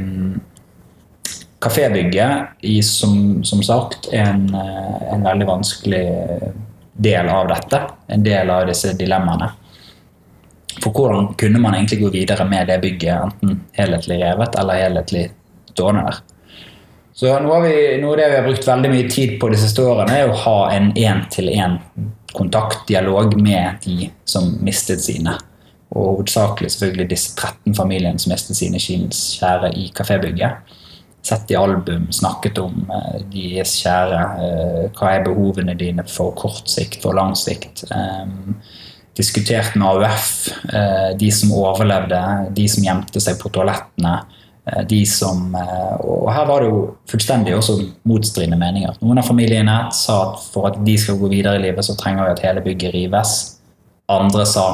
Kafébygget 1.65 2.65
i, 2.67 2.81
som, 2.83 3.43
som 3.47 3.63
sagt 3.63 4.09
er 4.11 4.27
en, 4.33 4.49
eh, 4.53 5.13
en 5.15 5.23
veldig 5.23 5.47
vanskelig 5.47 6.03
del 7.07 7.29
av 7.31 7.47
dette. 7.53 7.79
En 8.11 8.25
del 8.25 8.51
av 8.51 8.67
disse 8.67 8.91
dilemmaene. 8.99 9.49
For 10.83 10.91
hvordan 10.91 11.31
kunne 11.39 11.61
man 11.63 11.77
egentlig 11.77 12.01
gå 12.03 12.11
videre 12.13 12.45
med 12.45 12.67
det 12.67 12.81
bygget, 12.83 13.15
enten 13.15 13.61
helhetlig 13.77 14.19
revet 14.21 14.57
eller 14.59 14.81
helhetlig 14.83 15.29
stående 15.71 16.09
der? 16.09 16.19
Så 17.15 17.31
noe 17.39 17.61
vi, 17.63 17.75
noe 18.01 18.11
av 18.11 18.19
det 18.19 18.27
vi 18.27 18.37
har 18.41 18.43
brukt 18.43 18.67
veldig 18.67 18.91
mye 18.91 19.07
tid 19.09 19.37
på 19.39 19.47
de 19.53 19.59
siste 19.61 19.85
årene, 19.87 20.17
er 20.19 20.27
å 20.27 20.39
ha 20.43 20.57
en 20.75 20.91
én-til-én-kontakt, 22.35 22.87
dialog 22.87 23.41
med 23.41 23.77
de 23.83 24.09
som 24.25 24.57
mistet 24.61 25.01
sine. 25.01 25.37
Og 25.95 26.17
hovedsakelig 26.17 26.71
selvfølgelig 26.71 27.09
disse 27.09 27.35
13 27.35 27.75
familiene 27.75 28.19
som 28.19 28.31
mistet 28.31 28.57
sine 28.57 28.79
kjære 28.79 29.73
i 29.75 29.91
kafébygget. 29.93 30.57
Sett 31.23 31.49
i 31.49 31.55
album, 31.55 32.11
snakket 32.11 32.57
om 32.59 32.89
eh, 32.91 33.21
deres 33.31 33.81
kjære. 33.81 34.19
eh, 34.45 34.91
hva 34.93 35.11
er 35.11 35.23
behovene 35.25 35.73
dine 35.73 36.03
for 36.07 36.35
kort 36.35 36.69
sikt, 36.69 37.01
for 37.01 37.13
lang 37.13 37.35
sikt? 37.35 37.83
Um, 37.89 38.55
diskutert 39.17 39.75
med 39.75 39.87
AUF, 39.87 40.49
eh, 40.73 41.17
de 41.17 41.31
som 41.31 41.51
overlevde, 41.51 42.51
de 42.53 42.67
som 42.67 42.83
gjemte 42.83 43.19
seg 43.19 43.39
på 43.39 43.49
toalettene. 43.49 44.19
Eh, 44.71 44.83
De 44.89 45.01
som, 45.09 45.47
eh, 45.55 45.95
og 46.01 46.29
her 46.33 46.45
var 46.49 46.63
det 46.63 46.69
jo 46.71 46.81
fullstendig 47.11 47.55
også 47.57 47.77
motstridende 48.09 48.59
meninger. 48.59 48.97
Noen 49.01 49.21
av 49.21 49.29
familiene 49.29 49.77
sa 49.95 50.21
at 50.29 50.43
for 50.53 50.69
at 50.71 50.79
de 50.85 50.97
skal 50.97 51.19
gå 51.21 51.31
videre 51.31 51.59
i 51.59 51.65
livet, 51.67 51.85
så 51.85 51.97
trenger 51.99 52.25
vi 52.25 52.35
at 52.35 52.45
hele 52.47 52.65
bygget 52.65 52.93
rives. 52.95 53.35
Andre 54.11 54.45
sa 54.45 54.67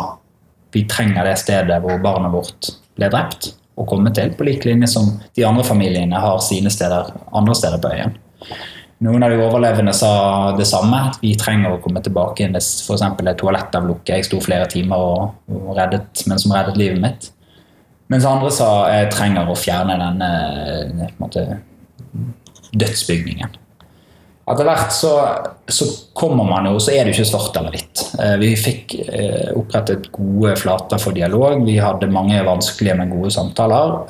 vi 0.71 0.86
trenger 0.88 1.27
det 1.27 1.39
stedet 1.39 1.81
hvor 1.83 2.00
barnet 2.03 2.31
vårt 2.31 2.71
ble 2.95 3.10
drept, 3.12 3.53
å 3.79 3.86
komme 3.88 4.12
til, 4.15 4.33
på 4.36 4.45
lik 4.45 4.65
linje 4.67 4.89
som 4.91 5.07
de 5.36 5.45
andre 5.48 5.63
familiene 5.65 6.19
har 6.19 6.39
sine 6.43 6.69
steder 6.71 7.12
andre 7.33 7.55
steder 7.57 7.81
på 7.81 7.91
øyen. 7.95 8.15
Noen 9.01 9.24
av 9.25 9.33
de 9.33 9.41
overlevende 9.41 9.93
sa 9.98 10.53
det 10.57 10.67
samme. 10.69 10.98
at 11.10 11.17
Vi 11.24 11.33
trenger 11.39 11.74
å 11.74 11.79
komme 11.81 12.03
tilbake 12.05 12.45
inn 12.45 12.53
hvis 12.53 12.83
f.eks. 12.86 13.01
et 13.01 13.77
lukket. 13.81 14.15
jeg 14.15 14.25
sto 14.27 14.39
flere 14.39 14.67
timer 14.69 14.98
og, 14.98 15.31
og 15.50 15.71
reddet, 15.77 16.21
men 16.27 16.38
som 16.38 16.53
reddet 16.53 16.77
livet 16.77 17.01
mitt. 17.01 17.31
Mens 18.12 18.27
andre 18.27 18.51
sa 18.53 18.70
jeg 18.91 19.12
trenger 19.13 19.48
å 19.48 19.56
fjerne 19.56 19.96
denne 20.00 20.30
en 21.08 21.18
måte, 21.22 21.46
dødsbygningen. 22.72 23.58
Etter 24.51 24.68
hvert 24.68 24.91
så, 24.91 25.12
så 25.72 25.86
kommer 26.18 26.48
man 26.48 26.68
jo, 26.68 26.80
så 26.82 26.91
er 26.91 27.06
det 27.06 27.13
jo 27.13 27.22
ikke 27.22 27.30
svart 27.30 27.56
eller 27.60 27.72
hvitt. 27.75 28.01
Eh, 28.20 28.36
Vi 28.41 28.50
fikk 28.60 28.96
eh, 29.06 29.51
opprettet 29.56 30.10
gode 30.12 30.58
flater 30.60 31.00
for 31.00 31.15
dialog. 31.15 31.62
Vi 31.68 31.77
hadde 31.80 32.10
mange 32.12 32.41
vanskelige, 32.48 32.98
men 33.00 33.13
gode 33.13 33.32
samtaler. 33.32 34.01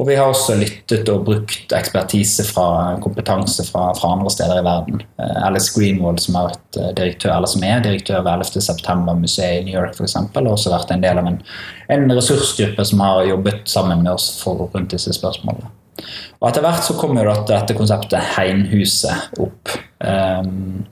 Og 0.00 0.06
vi 0.08 0.14
har 0.16 0.30
også 0.30 0.54
lyttet 0.56 1.08
og 1.12 1.26
brukt 1.26 1.72
ekspertise 1.76 2.46
fra 2.48 2.94
kompetanse 3.04 3.64
fra, 3.68 3.90
fra 3.98 4.14
andre 4.16 4.30
steder 4.32 4.62
i 4.62 4.64
verden. 4.64 5.02
Eh, 5.20 5.42
Alice 5.44 5.72
Greenwald, 5.74 6.20
som, 6.22 6.38
eh, 6.40 6.88
direktør, 6.96 7.34
eller 7.36 7.50
som 7.50 7.64
er 7.68 7.84
direktør 7.84 8.22
ved 8.24 8.32
11. 8.32 8.62
september-museet 8.64 9.60
i 9.60 9.66
New 9.66 9.76
York, 9.76 9.94
f.eks., 9.98 10.16
har 10.16 10.48
også 10.48 10.72
vært 10.72 10.94
en 10.94 11.04
del 11.04 11.20
av 11.20 11.28
en, 11.28 11.38
en 11.92 12.08
ressursgruppe 12.08 12.86
som 12.88 13.04
har 13.04 13.26
jobbet 13.28 13.68
sammen 13.68 14.02
med 14.02 14.14
oss 14.14 14.30
for, 14.40 14.64
rundt 14.72 14.96
disse 14.96 15.12
spørsmålene. 15.12 15.68
Og 16.40 16.48
Etter 16.48 16.64
hvert 16.64 16.88
så 16.88 16.96
kom 16.98 17.18
jo 17.18 17.28
dette, 17.28 17.52
dette 17.52 17.76
konseptet 17.76 18.32
Heimhuset 18.32 19.36
opp. 19.44 19.76
Um, 20.00 20.86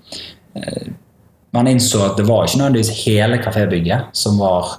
man 1.57 1.67
innså 1.67 2.05
at 2.05 2.21
det 2.21 2.29
var 2.29 2.45
ikke 2.47 2.61
nødvendigvis 2.61 3.05
hele 3.07 3.41
kafébygget 3.43 4.13
som 4.15 4.39
var 4.39 4.77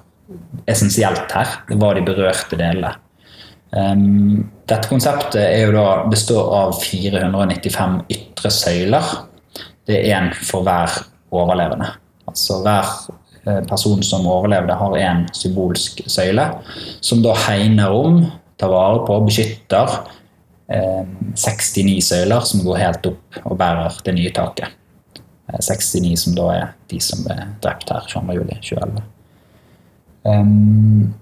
essensielt 0.72 1.34
her. 1.36 1.58
Det 1.68 1.80
var 1.82 1.98
de 1.98 2.06
berørte 2.06 2.60
delene. 2.60 2.94
Um, 3.72 4.52
dette 4.68 4.90
konseptet 4.92 5.72
da, 5.72 5.86
består 6.12 6.50
av 6.56 6.76
495 6.84 8.02
ytre 8.12 8.52
søyler. 8.52 9.16
Det 9.88 9.98
er 9.98 10.18
én 10.18 10.32
for 10.36 10.68
hver 10.68 11.02
overlevende. 11.32 11.88
Altså 12.28 12.60
hver 12.64 12.90
eh, 13.48 13.62
person 13.68 14.04
som 14.04 14.28
overlevde, 14.30 14.76
har 14.78 14.98
en 15.00 15.24
symbolsk 15.36 16.04
søyle, 16.12 16.48
som 17.02 17.24
da 17.24 17.36
hegner 17.48 17.96
om, 17.96 18.22
tar 18.60 18.72
vare 18.72 19.02
på, 19.08 19.18
beskytter 19.26 19.96
eh, 20.72 21.08
69 21.36 21.98
søyler 22.12 22.46
som 22.48 22.64
går 22.66 22.84
helt 22.84 23.10
opp 23.12 23.42
og 23.46 23.58
bærer 23.60 23.98
det 24.06 24.16
nye 24.20 24.34
taket. 24.36 24.76
Eh, 25.50 25.60
69 25.60 26.14
som 26.26 26.38
da 26.38 26.52
er 26.58 26.70
de 26.92 27.02
som 27.04 27.24
ble 27.26 27.40
drept 27.64 27.92
her 27.92 28.08
22.07.2011. 28.12 29.02
Um, 30.22 31.14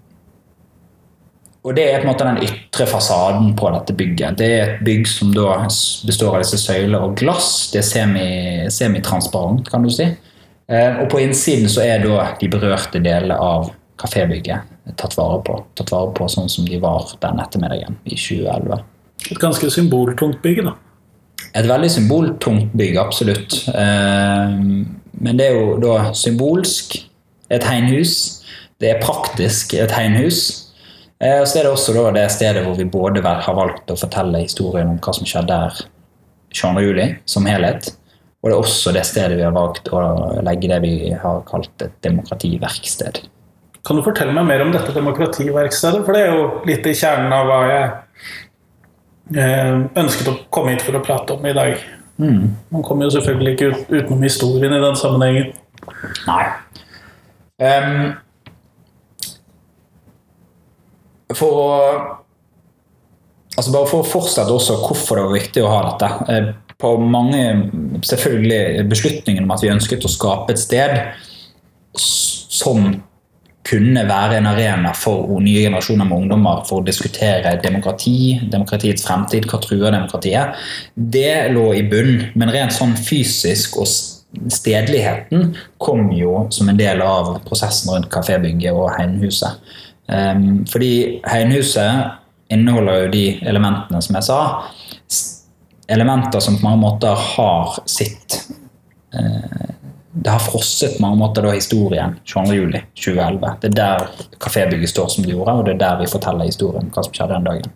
og 1.63 1.75
Det 1.75 1.83
er 1.91 1.99
på 1.99 2.07
en 2.07 2.13
måte 2.13 2.25
den 2.25 2.37
ytre 2.47 2.85
fasaden 2.87 3.53
på 3.59 3.69
dette 3.73 3.93
bygget. 3.93 4.37
Det 4.39 4.47
er 4.47 4.61
et 4.75 4.83
bygg 4.85 5.07
som 5.07 5.33
da 5.35 5.57
består 6.07 6.35
av 6.37 6.43
disse 6.43 6.57
søyler 6.57 7.01
og 7.03 7.17
glass. 7.19 7.69
Det 7.73 7.81
er 7.81 7.87
semi- 7.87 8.69
semitransparent, 8.71 9.67
kan 9.69 9.83
du 9.83 9.89
si. 9.89 10.05
Eh, 10.69 11.01
Og 11.01 11.09
på 11.09 11.19
innsiden 11.19 11.67
så 11.69 11.81
er 11.83 11.99
da 11.99 12.35
de 12.39 12.47
berørte 12.47 13.01
delene 13.03 13.35
av 13.37 13.71
kafébygget 13.97 14.61
tatt 14.97 15.17
vare 15.17 15.41
på. 15.43 15.63
Tatt 15.75 15.91
vare 15.91 16.13
på 16.15 16.29
sånn 16.29 16.49
som 16.49 16.65
de 16.65 16.79
var 16.79 17.11
den 17.21 17.39
ettermiddagen 17.39 17.97
i 18.05 18.15
2011. 18.15 18.79
Et 19.31 19.37
ganske 19.39 19.69
symboltungt 19.69 20.41
bygg, 20.41 20.63
da. 20.63 20.73
Et 21.55 21.65
veldig 21.65 21.89
symboltungt 21.91 22.71
bygg, 22.77 22.95
absolutt. 22.97 23.67
Eh, 23.67 24.55
Men 25.21 25.35
det 25.37 25.47
er 25.47 25.53
jo 25.59 25.77
da 25.77 26.13
symbolsk 26.13 26.95
et 27.51 27.63
hegnhus. 27.63 28.41
Det 28.79 28.89
er 28.95 29.01
praktisk 29.01 29.73
et 29.73 29.91
hegnhus. 29.91 30.68
Eh, 31.23 31.43
så 31.43 31.59
er 31.59 31.67
det 31.67 31.71
også 31.73 31.95
da 31.95 32.09
det 32.15 32.27
stedet 32.31 32.63
hvor 32.65 32.77
vi 32.79 32.87
både 32.87 33.23
har 33.23 33.55
valgt 33.57 33.91
å 33.91 33.97
fortelle 33.99 34.43
historien 34.45 34.93
om 34.93 34.99
hva 35.03 35.15
som 35.15 35.27
skjedde 35.27 35.57
her 35.63 35.81
22. 36.55 36.85
juli 36.87 37.07
som 37.29 37.47
helhet. 37.49 37.91
Og 38.39 38.47
det 38.47 38.55
er 38.55 38.61
også 38.61 38.93
det 38.95 39.03
stedet 39.07 39.35
vi 39.35 39.43
har 39.43 39.55
valgt 39.55 39.91
å 39.91 39.99
legge 40.47 40.71
det 40.71 40.79
vi 40.85 41.11
har 41.11 41.43
kalt 41.49 41.83
et 41.83 41.97
demokrativerksted. 42.05 43.19
Kan 43.83 43.99
du 43.99 44.03
fortelle 44.05 44.35
meg 44.35 44.47
mer 44.47 44.63
om 44.63 44.71
dette 44.71 44.95
demokrativerkstedet? 44.95 46.05
For 46.07 46.15
det 46.15 46.23
er 46.23 46.37
jo 46.37 46.47
litt 46.67 46.87
i 46.87 46.95
kjernen 46.95 47.35
av 47.35 47.47
hva 47.49 47.59
jeg 47.67 47.89
eh, 49.35 49.75
ønsket 49.99 50.31
å 50.31 50.37
komme 50.53 50.75
hit 50.75 50.85
for 50.87 50.95
å 50.95 51.03
prate 51.03 51.35
om 51.35 51.47
i 51.47 51.55
dag. 51.55 51.75
Man 52.19 52.83
kommer 52.83 53.07
jo 53.07 53.13
selvfølgelig 53.15 53.53
ikke 53.55 53.69
utenom 53.93 54.23
historien 54.25 54.73
i 54.75 54.81
den 54.83 54.97
sammenhengen. 54.99 55.53
Nei. 56.27 56.47
Ehm, 57.63 58.17
for 61.37 61.61
å 61.65 61.69
Altså 63.57 63.73
bare 63.73 63.89
For 63.89 64.05
å 64.05 64.07
fortsette 64.07 64.53
også 64.55 64.75
hvorfor 64.85 65.17
det 65.17 65.23
var 65.25 65.33
viktig 65.35 65.63
å 65.65 65.71
ha 65.73 65.79
dette. 65.89 66.09
Eh, 66.31 66.45
På 66.79 66.93
mange 67.01 67.41
selvfølgelig 68.07 68.85
beslutningen 68.87 69.43
om 69.43 69.51
at 69.51 69.63
vi 69.65 69.71
ønsket 69.73 70.05
å 70.07 70.11
skape 70.13 70.53
et 70.53 70.61
sted 70.61 70.93
som 71.99 72.85
kunne 73.67 74.05
være 74.07 74.37
en 74.39 74.47
arena 74.49 74.93
for 74.97 75.41
nye 75.43 75.65
generasjoner 75.65 76.07
med 76.07 76.21
ungdommer 76.23 76.63
for 76.69 76.79
å 76.79 76.85
diskutere 76.87 77.57
demokrati, 77.61 78.39
demokratiets 78.49 79.03
fremtid, 79.05 79.49
hva 79.49 79.59
truer 79.61 79.91
demokratiet. 79.91 80.55
Det 80.95 81.51
lå 81.51 81.67
i 81.77 81.83
bunn, 81.91 82.29
men 82.39 82.53
rent 82.55 82.73
sånn 82.73 82.95
fysisk 82.95 83.77
og 83.81 83.89
stedligheten 83.89 85.51
kom 85.81 86.09
jo 86.15 86.45
som 86.53 86.69
en 86.69 86.79
del 86.79 87.03
av 87.03 87.35
prosessen 87.45 87.91
rundt 87.93 88.09
kafébygget 88.13 88.71
og 88.71 88.91
Hegnhuset. 88.95 89.59
Um, 90.09 90.65
fordi 90.69 91.21
Hegnhuset 91.29 92.17
inneholder 92.49 93.03
jo 93.03 93.11
de 93.13 93.25
elementene 93.45 94.01
som 94.01 94.17
jeg 94.17 94.27
sa. 94.29 94.39
Elementer 95.89 96.41
som 96.41 96.57
på 96.57 96.65
mange 96.65 96.81
måter 96.81 97.27
har 97.35 97.77
sitt 97.89 98.41
det 100.11 100.29
har 100.29 100.39
frosset 100.39 100.97
på 100.97 101.01
mange 101.01 101.17
måter 101.17 101.45
da 101.45 101.51
historien 101.53 102.15
22.07.2011. 102.27 103.51
Det 103.61 103.69
er 103.69 103.75
der 103.77 104.07
kafébygget 104.41 104.91
står 104.91 105.07
som 105.13 105.23
det 105.23 105.31
gjorde, 105.33 105.53
og 105.53 105.65
det 105.65 105.75
er 105.75 105.83
der 105.83 106.01
vi 106.01 106.09
forteller 106.11 106.49
historien 106.49 106.89
hva 106.93 107.03
som 107.05 107.13
skjedde 107.15 107.37
den 107.37 107.47
dagen. 107.47 107.71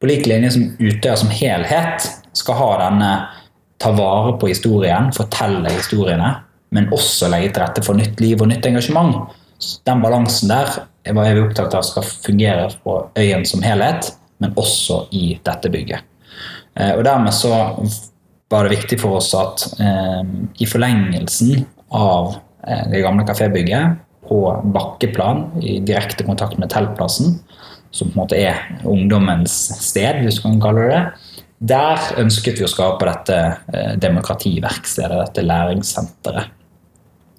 På 0.00 0.08
lik 0.10 0.26
linje 0.26 0.54
som 0.56 0.64
Utøya 0.78 1.16
som 1.20 1.32
helhet 1.34 2.08
skal 2.36 2.58
ha 2.58 2.68
denne 2.82 3.10
ta 3.78 3.92
vare 3.94 4.34
på 4.40 4.50
historien, 4.50 5.12
fortelle 5.14 5.70
historiene, 5.76 6.32
men 6.74 6.90
også 6.94 7.30
legge 7.30 7.52
til 7.52 7.62
rette 7.62 7.84
for 7.86 7.98
nytt 7.98 8.20
liv 8.20 8.40
og 8.42 8.50
nytt 8.50 8.66
engasjement. 8.66 9.28
Den 9.86 10.02
balansen 10.02 10.50
der 10.50 10.72
hva 11.14 11.26
vi 11.28 11.42
opptatt 11.42 11.74
av 11.74 11.86
skal 11.86 12.06
fungere 12.06 12.68
på 12.84 12.98
øyen 13.18 13.46
som 13.48 13.64
helhet, 13.64 14.12
men 14.42 14.54
også 14.58 15.06
i 15.14 15.38
dette 15.44 15.70
bygget. 15.72 16.04
Eh, 16.78 16.92
Og 16.96 17.04
dermed 17.04 17.34
så 17.34 17.52
var 18.50 18.64
det 18.64 18.76
viktig 18.76 19.00
for 19.00 19.18
oss 19.18 19.32
at 19.36 19.64
eh, 19.80 20.22
i 20.62 20.68
forlengelsen 20.68 21.66
av 21.94 22.36
eh, 22.66 22.84
det 22.92 23.02
gamle 23.04 23.26
kafébygget, 23.28 24.04
på 24.28 24.42
bakkeplan, 24.74 25.46
i 25.64 25.78
direkte 25.80 26.24
kontakt 26.26 26.58
med 26.60 26.68
teltplassen, 26.68 27.38
som 27.90 28.10
på 28.10 28.12
en 28.12 28.20
måte 28.20 28.36
er 28.36 28.58
ungdommens 28.84 29.54
sted, 29.80 30.20
hvis 30.20 30.36
du 30.36 30.42
kan 30.44 30.60
kalle 30.60 30.84
det 30.84 30.90
det, 30.92 31.32
der 31.72 32.20
ønsket 32.22 32.60
vi 32.60 32.66
å 32.66 32.70
skape 32.70 33.08
dette 33.08 33.38
eh, 33.72 33.94
demokrativerkstedet, 33.98 35.16
dette 35.24 35.46
læringssenteret. 35.46 36.54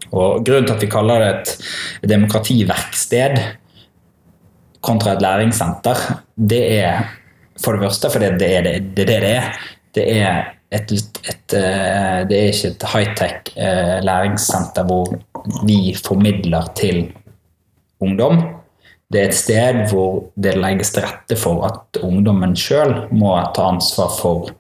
Og 0.10 0.42
Grunnen 0.42 0.66
til 0.66 0.74
at 0.74 0.82
vi 0.82 0.90
kaller 0.90 1.22
det 1.22 1.30
et 1.30 2.10
demokrativerksted 2.10 3.38
kontra 4.86 5.16
et 5.16 5.24
læringssenter, 5.24 6.06
det 6.36 6.62
er 6.80 7.10
for 7.60 7.76
det 7.76 7.88
første 7.88 8.12
fordi 8.14 8.32
det 8.40 8.50
er 8.56 8.64
det 8.68 8.76
det, 8.96 9.08
det, 9.08 9.20
det 9.24 9.34
er. 9.36 9.60
Det 9.96 10.06
er, 10.22 10.52
et, 10.72 10.92
et, 10.94 11.54
eh, 11.58 12.20
det 12.30 12.38
er 12.38 12.52
ikke 12.52 12.70
et 12.70 12.84
high-tech 12.94 13.52
eh, 13.58 13.96
læringssenter 14.06 14.86
hvor 14.86 15.16
vi 15.66 15.96
formidler 15.98 16.70
til 16.78 17.08
ungdom. 18.00 18.38
Det 19.10 19.22
er 19.22 19.32
et 19.32 19.36
sted 19.36 19.80
hvor 19.90 20.30
det 20.38 20.54
legges 20.62 20.94
til 20.94 21.08
rette 21.08 21.36
for 21.42 21.66
at 21.66 22.00
ungdommen 22.06 22.54
sjøl 22.56 23.10
må 23.10 23.34
ta 23.56 23.66
ansvar 23.74 24.14
for 24.14 24.52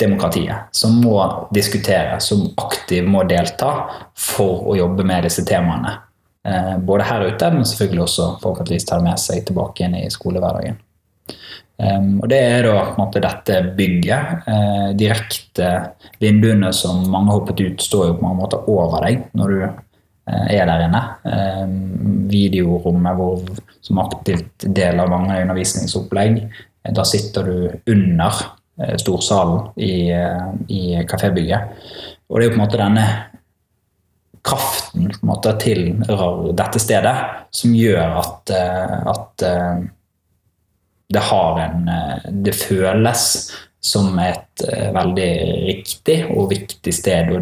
demokratiet. 0.00 0.72
Som 0.72 1.02
må 1.04 1.20
diskutere, 1.54 2.16
som 2.20 2.46
aktivt 2.56 3.08
må 3.08 3.26
delta 3.28 3.72
for 4.16 4.64
å 4.72 4.76
jobbe 4.80 5.04
med 5.04 5.28
disse 5.28 5.44
temaene. 5.44 5.98
Eh, 6.46 6.78
både 6.78 7.06
her 7.08 7.26
ute, 7.26 7.50
men 7.50 7.66
selvfølgelig 7.66 8.04
også 8.04 8.26
forhåpentligvis 8.42 8.86
ta 8.86 9.00
det 9.00 9.08
med 9.08 9.18
seg 9.18 9.46
tilbake 9.48 9.82
igjen 9.82 9.96
i 9.98 10.10
skolehverdagen. 10.12 10.78
Um, 11.76 12.22
og 12.22 12.28
Det 12.32 12.38
er 12.40 12.62
da 12.64 12.76
på 12.86 12.94
en 12.94 13.02
måte 13.02 13.20
dette 13.20 13.56
bygget. 13.76 14.46
Eh, 14.48 14.86
direkte 14.96 15.72
vinduene 16.22 16.70
som 16.72 17.02
mange 17.12 17.34
hoppet 17.34 17.60
ut, 17.60 17.82
står 17.82 18.06
jo 18.06 18.14
på 18.16 18.24
mange 18.24 18.40
måter 18.40 18.70
over 18.72 19.04
deg 19.04 19.26
når 19.36 19.52
du 19.52 19.58
eh, 19.66 20.46
er 20.56 20.70
der 20.70 20.86
inne. 20.86 21.02
Eh, 21.28 21.66
videorommet 22.32 23.18
hvor, 23.18 23.42
som 23.84 24.00
aktivt 24.00 24.68
del 24.78 25.02
av 25.02 25.12
mange 25.12 25.36
undervisningsopplegg. 25.42 26.40
Uh, 26.86 26.92
da 26.96 27.04
sitter 27.04 27.50
du 27.50 27.92
under 27.92 28.44
storsalen 29.00 29.70
i, 29.80 30.12
i 30.68 30.80
kafébygget. 31.08 31.78
Og 32.28 32.36
det 32.36 32.44
er 32.44 32.50
jo 32.50 32.52
på 32.52 32.58
en 32.58 32.60
måte 32.60 32.76
denne 32.76 33.04
kraften 34.46 35.10
måte, 35.26 35.52
til 35.62 35.96
dette 36.56 36.80
stedet 36.82 37.14
som 37.54 37.74
gjør 37.74 38.18
at, 38.22 38.52
at 39.10 39.46
det 41.08 41.18
har 41.18 41.60
en 41.60 41.88
eh, 41.88 42.30
Det 42.30 42.54
føles 42.54 43.24
som 43.80 44.18
et 44.18 44.62
eh, 44.66 44.90
veldig 44.94 45.30
riktig 45.68 46.16
og 46.34 46.50
viktig 46.50 46.94
sted 46.94 47.30
å 47.30 47.38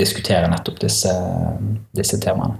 diskutere 0.00 0.50
nettopp 0.50 0.80
disse, 0.82 1.12
disse 1.94 2.18
temaene. 2.22 2.58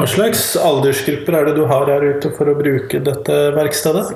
Hva 0.00 0.06
slags 0.08 0.54
aldersgrupper 0.56 1.36
er 1.36 1.50
det 1.50 1.58
du 1.58 1.66
har 1.68 1.90
her 1.92 2.06
ute 2.14 2.30
for 2.32 2.48
å 2.48 2.56
bruke 2.56 3.02
dette 3.04 3.36
verkstedet? 3.52 4.06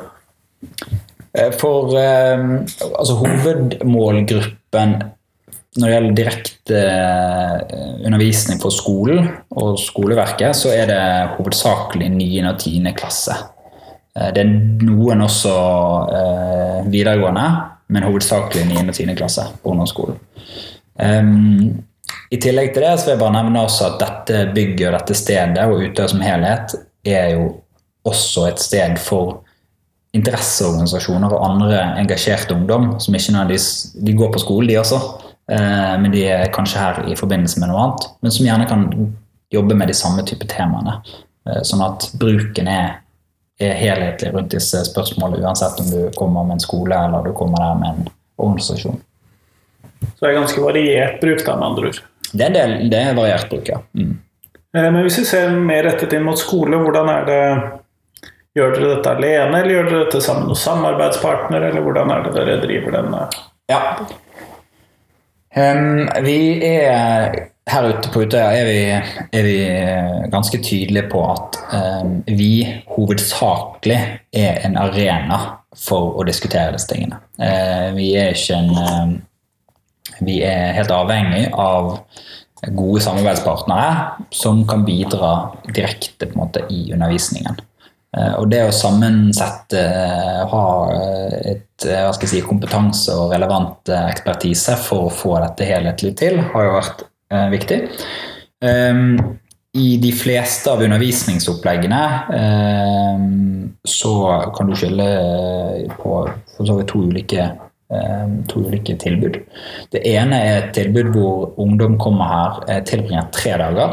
Eh, 1.37 1.53
for 1.61 1.93
altså, 1.93 3.19
hovedmålgruppen 3.21 4.97
når 5.75 5.89
det 5.89 5.95
gjelder 5.95 6.19
direkte 6.19 6.81
undervisning 8.07 8.61
for 8.63 8.75
skolen 8.75 9.27
og 9.59 9.79
skoleverket, 9.83 10.55
så 10.55 10.71
er 10.71 10.87
det 10.91 11.01
hovedsakelig 11.39 12.11
9. 12.15 12.29
og 12.47 12.61
10. 12.61 12.93
klasse. 12.95 13.35
Eh, 14.15 14.31
det 14.35 14.45
er 14.45 14.53
noen 14.87 15.25
også 15.27 15.55
eh, 16.19 16.79
videregående, 16.93 17.49
men 17.91 18.07
hovedsakelig 18.07 18.69
9. 18.71 18.85
og 18.85 18.95
10. 18.95 19.17
klasse 19.19 19.49
på 19.63 19.75
ungdomsskolen. 19.75 20.21
Um, 20.95 21.83
I 22.31 22.39
tillegg 22.39 22.71
til 22.71 22.85
det 22.87 22.93
så 23.01 23.09
vil 23.09 23.17
jeg 23.17 23.23
bare 23.25 23.35
nevne 23.35 23.65
også 23.67 23.89
at 23.89 23.97
dette 23.99 24.45
bygget 24.55 24.87
og 24.93 24.95
dette 24.95 25.17
stedet 25.19 25.65
og 25.67 25.83
Utøya 25.83 26.07
som 26.13 26.23
helhet 26.23 26.77
er 27.03 27.33
jo 27.35 27.49
også 28.07 28.47
et 28.53 28.63
sted 28.63 28.95
for 29.03 29.41
interesseorganisasjoner 30.15 31.35
og 31.35 31.43
andre 31.49 31.81
engasjerte 31.99 32.55
ungdom 32.55 32.93
som 33.03 33.17
ikke 33.19 33.35
nødvendigvis 33.35 33.69
de 34.07 34.15
går 34.15 34.31
på 34.33 34.43
skole, 34.45 34.69
de 34.71 34.79
også. 34.79 35.01
Uh, 35.51 35.95
men 36.01 36.13
de 36.15 36.25
er 36.33 36.53
kanskje 36.55 36.81
her 36.81 37.03
i 37.11 37.17
forbindelse 37.19 37.61
med 37.61 37.71
noe 37.71 37.83
annet. 37.83 38.09
Men 38.25 38.35
som 38.35 38.47
gjerne 38.47 38.69
kan 38.71 38.89
jobbe 39.53 39.77
med 39.77 39.91
de 39.93 39.97
samme 39.97 40.25
type 40.27 40.49
temaene. 40.51 40.99
Uh, 41.45 41.61
sånn 41.67 41.85
at 41.85 42.11
bruken 42.21 42.71
er 42.71 43.01
er 43.63 43.75
helhetlig 43.79 44.33
rundt 44.35 44.55
disse 44.55 44.81
spørsmålene, 44.89 45.45
uansett 45.47 45.81
om 45.81 45.91
du 45.91 46.11
kommer 46.19 46.47
med 46.47 46.59
en 46.59 46.65
skole 46.65 46.97
eller 47.07 47.29
du 47.29 47.35
kommer 47.39 47.63
der 47.63 47.79
med 47.79 47.89
en 47.89 48.09
organisasjon. 48.37 48.99
Så 50.01 50.19
det 50.25 50.33
er 50.33 50.41
ganske 50.41 50.65
variert 50.65 51.21
bruk, 51.21 51.45
da, 51.47 51.55
med 51.57 51.69
andre 51.69 51.93
ord? 51.93 52.01
Det 52.33 52.49
er, 52.49 52.55
del, 52.55 52.75
det 52.91 53.01
er 53.01 53.17
variert 53.17 53.49
bruk, 53.51 53.71
ja. 53.71 53.79
Mm. 53.95 54.17
Eh, 54.75 54.89
men 54.91 55.01
hvis 55.07 55.21
vi 55.23 55.27
ser 55.29 55.55
mer 55.55 55.87
rettet 55.87 56.17
inn 56.17 56.27
mot 56.27 56.41
skole, 56.41 56.81
hvordan 56.83 57.11
er 57.15 57.31
det 57.31 57.41
Gjør 58.55 58.71
dere 58.71 58.89
dette 58.93 59.11
alene, 59.11 59.59
eller 59.59 59.73
gjør 59.73 59.87
dere 59.89 60.01
dette 60.05 60.19
sammen 60.23 60.45
med 60.47 60.59
samarbeidspartnere, 60.63 61.73
eller 61.73 61.83
hvordan 61.83 62.13
er 62.15 62.21
det 62.23 62.35
dere 62.37 62.53
driver 62.63 62.93
denne? 62.95 63.23
Ja. 63.67 63.81
Um, 65.55 66.09
vi 66.25 66.39
er 66.67 67.35
her 67.71 67.87
ute 67.89 68.11
på 68.13 68.25
Utøya 68.25 68.51
er 68.59 68.67
vi, 68.67 68.79
er 69.39 69.47
vi 69.47 69.59
ganske 70.33 70.59
tydelige 70.59 71.07
på 71.13 71.21
at 71.31 71.59
um, 72.03 72.17
vi 72.27 72.83
hovedsakelig 72.91 74.01
er 74.35 74.65
en 74.67 74.77
arena 74.81 75.39
for 75.79 76.19
å 76.19 76.27
diskutere 76.27 76.75
disse 76.75 76.91
tingene. 76.91 77.21
Uh, 77.39 77.95
vi 77.97 78.11
er 78.19 78.35
ikke 78.35 78.59
en 78.59 78.75
um, 78.79 79.15
Vi 80.25 80.37
er 80.47 80.77
helt 80.77 80.93
avhengig 80.95 81.49
av 81.59 81.97
gode 82.77 83.01
samarbeidspartnere 83.03 84.29
som 84.31 84.61
kan 84.69 84.85
bidra 84.87 85.31
direkte 85.75 86.29
måte 86.39 86.63
i 86.71 86.93
undervisningen. 86.95 87.59
Uh, 88.15 88.35
og 88.41 88.49
det 88.53 88.63
å 88.63 88.75
sammensette, 88.75 89.81
uh, 89.81 90.45
ha 90.51 90.67
et 91.51 91.63
hva 91.85 92.13
skal 92.15 92.29
jeg 92.29 92.31
si, 92.31 92.43
kompetanse 92.47 93.13
og 93.19 93.33
relevant 93.35 93.91
ekspertise 93.91 94.77
for 94.81 95.09
å 95.09 95.13
få 95.13 95.35
dette 95.43 95.67
helhetlig 95.69 96.15
til, 96.21 96.39
har 96.55 96.69
jo 96.69 96.77
vært 96.77 97.03
eh, 97.35 97.49
viktig. 97.53 97.79
Um, 98.65 99.19
I 99.75 99.89
de 100.01 100.13
fleste 100.15 100.71
av 100.71 100.85
undervisningsoppleggene 100.87 102.01
um, 102.31 103.27
så 103.85 104.15
kan 104.55 104.71
du 104.71 104.77
skille 104.79 105.09
på 105.99 106.17
for 106.55 106.71
så 106.71 106.79
vidt 106.79 106.93
to 106.93 107.03
ulike 107.11 107.51
to 108.49 108.63
ulike 108.65 108.97
tilbud. 108.99 109.37
Det 109.93 110.01
ene 110.09 110.39
er 110.43 110.57
et 110.57 110.71
tilbud 110.75 111.13
hvor 111.15 111.53
ungdom 111.61 111.99
kommer 112.01 112.27
her, 112.27 112.57
eh, 112.67 112.81
tilbringer 112.83 113.29
tre 113.31 113.53
dager. 113.61 113.93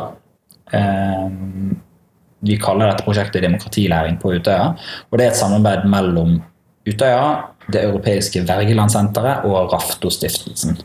Vi 2.42 2.58
kaller 2.62 2.90
dette 2.90 3.06
prosjektet 3.06 3.44
Demokratilæring 3.46 4.18
på 4.22 4.34
Utøya. 4.34 4.74
og 5.12 5.18
Det 5.18 5.26
er 5.26 5.32
et 5.32 5.38
samarbeid 5.38 5.86
mellom 5.90 6.40
Utøya, 6.88 7.48
Det 7.72 7.84
europeiske 7.84 8.42
vergelandssenteret 8.48 9.46
og 9.46 9.74
Raftostiftelsen. 9.74 10.80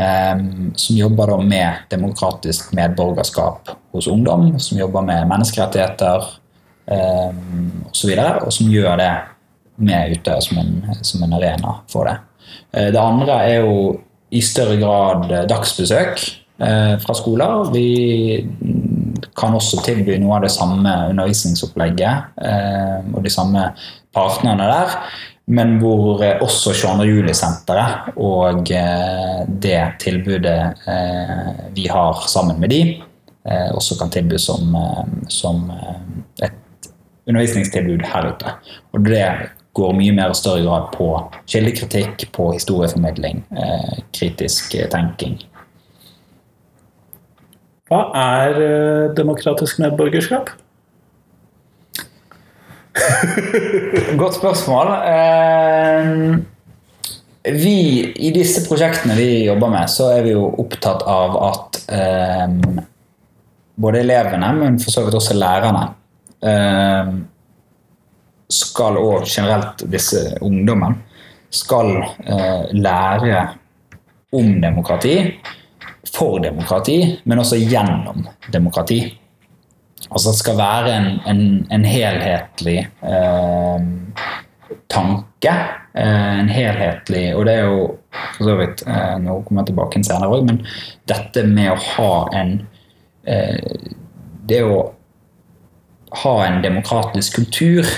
Um, 0.00 0.72
som 0.76 0.96
jobber 0.96 1.36
med 1.44 1.84
demokratisk 1.90 2.72
medborgerskap 2.72 3.68
hos 3.92 4.06
ungdom, 4.06 4.58
som 4.58 4.78
jobber 4.78 5.02
med 5.04 5.26
menneskerettigheter 5.28 6.24
um, 6.86 7.84
osv., 7.90 8.14
og, 8.16 8.46
og 8.46 8.52
som 8.52 8.70
gjør 8.70 8.96
det 8.96 9.10
med 9.76 10.14
Utøya 10.16 10.40
som, 10.40 10.62
som, 11.02 11.22
en 11.26 11.36
arena 11.36 11.74
for 11.92 12.08
det. 12.08 12.16
Uh, 12.72 12.88
det 12.94 13.02
andre 13.02 13.36
er 13.44 13.60
jo 13.60 14.00
i 14.30 14.40
større 14.40 14.78
grad 14.80 15.28
dagsbesøk 15.50 16.24
uh, 16.62 16.96
fra 17.04 17.18
skoler. 17.18 17.68
Vi 17.74 17.88
kan 19.40 19.56
også 19.56 19.80
tilby 19.86 20.18
noe 20.20 20.38
av 20.38 20.46
det 20.46 20.52
samme 20.54 20.92
undervisningsopplegget 21.10 22.40
eh, 22.44 23.10
og 23.14 23.24
de 23.24 23.32
samme 23.32 23.70
partnerne 24.14 24.68
der 24.68 24.96
men 25.50 25.78
hvor 25.82 26.22
eh, 26.24 26.38
også 26.42 26.72
22. 26.76 27.06
juli-senteret 27.10 28.14
og 28.20 28.70
eh, 28.74 29.40
det 29.62 29.78
tilbudet 30.02 30.84
eh, 30.90 31.46
vi 31.74 31.88
har 31.90 32.26
sammen 32.30 32.60
med 32.60 32.74
de, 32.74 32.82
også 33.72 33.96
kan 33.96 34.10
tilbys 34.12 34.44
som, 34.50 34.74
som 35.32 35.62
et 36.44 36.88
undervisningstilbud 37.26 38.04
her 38.04 38.26
ute. 38.34 38.52
Og 38.92 39.06
det 39.06 39.24
går 39.74 39.94
mye 39.96 40.12
mer 40.14 40.34
og 40.34 40.36
større 40.36 40.60
grad 40.66 40.90
på 40.92 41.06
kildekritikk, 41.48 42.26
på 42.36 42.50
historieformidling, 42.52 43.40
kritisk 44.12 44.76
tenking. 44.92 45.38
Hva 47.90 48.04
er 48.14 48.58
demokratisk 49.18 49.80
medborgerskap? 49.82 50.52
Godt 54.20 54.36
spørsmål. 54.38 54.92
Eh, 55.10 56.38
vi, 57.56 57.74
I 58.14 58.30
disse 58.34 58.62
prosjektene 58.68 59.16
vi 59.18 59.28
jobber 59.48 59.72
med, 59.72 59.90
så 59.90 60.10
er 60.14 60.22
vi 60.26 60.36
jo 60.36 60.46
opptatt 60.62 61.02
av 61.08 61.36
at 61.48 61.80
eh, 61.96 62.48
både 63.80 64.02
elevene, 64.04 64.52
men 64.60 64.80
for 64.82 64.94
så 64.94 65.04
vidt 65.06 65.18
også 65.18 65.38
lærerne, 65.38 65.84
eh, 66.46 67.14
skal, 68.50 68.98
og 69.02 69.26
generelt 69.26 69.82
disse 69.90 70.28
ungdommen, 70.46 70.98
skal 71.50 71.96
lære 72.70 73.38
om 74.38 74.52
demokrati, 74.62 75.14
for 76.20 76.38
demokrati, 76.44 77.00
men 77.24 77.40
også 77.40 77.58
gjennom 77.62 78.26
demokrati. 78.52 79.00
Altså 80.10 80.30
det 80.32 80.40
skal 80.40 80.58
være 80.58 80.92
en, 80.96 81.08
en, 81.28 81.42
en 81.72 81.84
helhetlig 81.84 82.78
eh, 82.84 83.88
tanke. 84.92 85.54
Eh, 85.94 86.38
en 86.40 86.48
helhetlig 86.48 87.24
Og 87.34 87.44
det 87.48 87.56
er 87.58 87.64
jo 87.66 87.80
for 88.36 88.46
så 88.46 88.52
vidt 88.60 88.84
eh, 88.86 89.16
Nå 89.18 89.40
kommer 89.42 89.64
jeg 89.64 89.72
tilbake 89.72 89.98
en 89.98 90.06
senere 90.06 90.36
òg, 90.36 90.44
men 90.46 90.60
dette 91.10 91.42
med 91.50 91.72
å 91.72 91.80
ha 91.96 92.12
en 92.38 92.52
eh, 93.26 93.88
Det 94.46 94.60
å 94.62 94.78
ha 96.22 96.36
en 96.46 96.62
demokratisk 96.62 97.40
kultur 97.40 97.90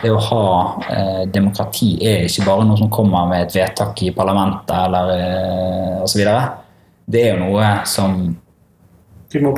det 0.00 0.10
å 0.10 0.18
ha 0.18 1.26
demokrati 1.30 1.92
er 2.02 2.24
ikke 2.26 2.46
bare 2.46 2.64
noe 2.66 2.78
som 2.80 2.90
kommer 2.90 3.28
med 3.30 3.44
et 3.44 3.54
vedtak 3.54 4.00
i 4.02 4.10
parlamentet 4.14 4.72
eller 4.72 5.12
eh, 5.14 5.98
osv. 6.02 6.22
Det 7.06 7.22
er 7.22 7.34
jo 7.34 7.44
noe 7.46 7.74
som 7.88 8.18
må 9.40 9.52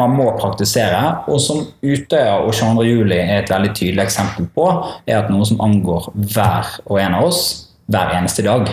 man 0.00 0.14
må 0.16 0.30
praktisere, 0.38 1.00
og 1.28 1.40
som 1.44 1.66
Utøya 1.84 2.38
og 2.46 2.54
22. 2.54 2.84
juli 2.86 3.18
er 3.20 3.42
et 3.42 3.50
veldig 3.52 3.74
tydelig 3.76 4.06
eksempel 4.06 4.46
på, 4.54 4.68
er 5.06 5.18
at 5.18 5.28
noe 5.28 5.44
som 5.44 5.60
angår 5.60 6.08
hver 6.14 6.70
og 6.86 7.00
en 7.02 7.18
av 7.18 7.26
oss 7.28 7.42
hver 7.92 8.14
eneste 8.16 8.46
dag. 8.46 8.70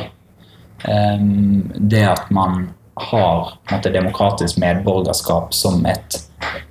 Ehm, 0.87 1.67
det 1.75 2.05
at 2.07 2.31
man 2.31 2.69
har 2.99 3.53
måtte, 3.71 3.91
demokratisk 3.91 4.59
medborgerskap 4.59 5.53
som 5.53 5.85
et, 5.85 6.21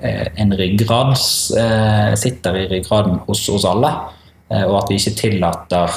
eh, 0.00 0.26
en 0.36 0.52
ryggrad, 0.52 1.12
eh, 1.12 2.14
sitter 2.14 2.56
i 2.56 2.68
ryggraden 2.68 3.20
hos 3.26 3.48
oss 3.48 3.64
alle, 3.64 3.92
eh, 4.50 4.64
og 4.64 4.82
at 4.82 4.88
vi 4.88 4.96
ikke 4.96 5.16
tillater 5.16 5.90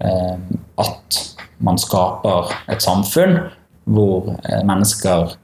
eh, 0.00 0.36
at 0.78 1.36
man 1.58 1.76
skaper 1.78 2.54
et 2.68 2.82
samfunn 2.82 3.50
hvor 3.90 4.30
eh, 4.44 4.62
mennesker 4.66 5.34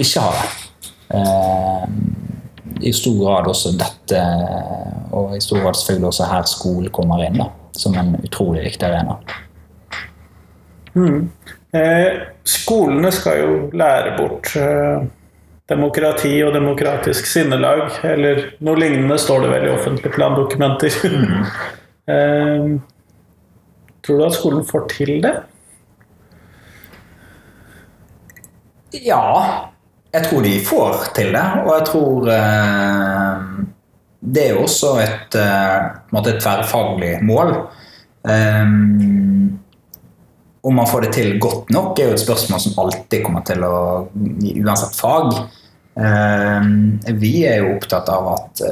ikke 0.00 0.24
har 0.24 0.38
det. 0.40 0.92
Eh, 1.16 1.88
I 2.90 2.92
stor 2.92 3.18
grad 3.22 3.48
også 3.48 3.74
dette, 3.78 4.20
og 5.14 5.36
i 5.36 5.40
stor 5.40 5.62
grad 5.62 5.78
selvfølgelig 5.78 6.10
også 6.10 6.30
her 6.30 6.48
skolen 6.50 6.92
kommer 6.94 7.22
inn 7.24 7.38
da, 7.40 7.48
som 7.76 7.96
en 7.98 8.16
utrolig 8.20 8.64
viktig 8.66 8.88
arena. 8.88 9.18
Eh, 11.74 12.22
skolene 12.46 13.10
skal 13.14 13.40
jo 13.40 13.54
lære 13.74 14.14
bort 14.18 14.52
eh, 14.58 15.06
demokrati 15.70 16.36
og 16.44 16.52
demokratisk 16.54 17.26
sinnelag, 17.26 17.98
eller 18.06 18.44
noe 18.64 18.78
lignende 18.78 19.18
står 19.18 19.46
det 19.46 19.54
vel 19.54 19.66
i 19.68 19.72
offentlige 19.74 20.14
plandokumenter. 20.14 20.98
eh, 22.14 22.68
tror 24.04 24.20
du 24.20 24.26
at 24.28 24.38
skolen 24.38 24.66
får 24.68 24.86
til 24.92 25.16
det? 25.24 25.34
Ja, 29.02 29.70
jeg 30.14 30.28
tror 30.28 30.44
de 30.44 30.52
får 30.62 31.08
til 31.16 31.32
det, 31.34 31.46
og 31.64 31.70
jeg 31.72 31.86
tror 31.88 32.28
eh, 32.30 33.40
det 34.34 34.44
er 34.44 34.54
jo 34.54 34.62
også 34.62 34.92
et, 35.02 35.34
eh, 35.40 36.20
et 36.20 36.38
tverrfaglig 36.38 37.16
mål. 37.26 37.50
Eh, 38.30 38.62
om 40.64 40.78
man 40.78 40.88
får 40.88 41.04
det 41.04 41.12
til 41.18 41.34
godt 41.42 41.74
nok, 41.74 41.98
er 41.98 42.12
jo 42.12 42.14
et 42.14 42.22
spørsmål 42.22 42.62
som 42.62 42.78
alltid 42.84 43.24
kommer 43.26 43.44
til 43.44 43.66
å 43.66 43.74
Uansett 44.62 44.94
fag. 44.96 45.34
Eh, 45.98 46.70
vi 47.18 47.34
er 47.50 47.64
jo 47.64 47.74
opptatt 47.74 48.08
av 48.14 48.30
at, 48.36 48.64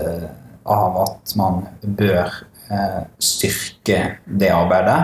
av 0.71 1.03
at 1.03 1.35
man 1.39 1.65
bør 1.83 2.31
eh, 2.71 3.03
styrke 3.19 4.05
det 4.25 4.55
arbeidet. 4.55 5.01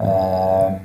Eh, 0.00 0.80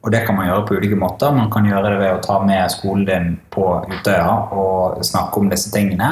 og 0.00 0.12
det 0.12 0.22
kan 0.26 0.36
man 0.36 0.48
gjøre 0.48 0.64
på 0.66 0.78
ulike 0.80 0.96
måter. 0.96 1.34
Man 1.36 1.50
kan 1.52 1.66
gjøre 1.68 1.92
det 1.92 1.98
ved 2.00 2.14
å 2.14 2.22
ta 2.24 2.38
med 2.44 2.72
skolen 2.72 3.04
din 3.08 3.30
på 3.52 3.66
Utøya 3.90 4.32
og 4.56 5.04
snakke 5.04 5.42
om 5.42 5.50
disse 5.52 5.72
tingene. 5.74 6.10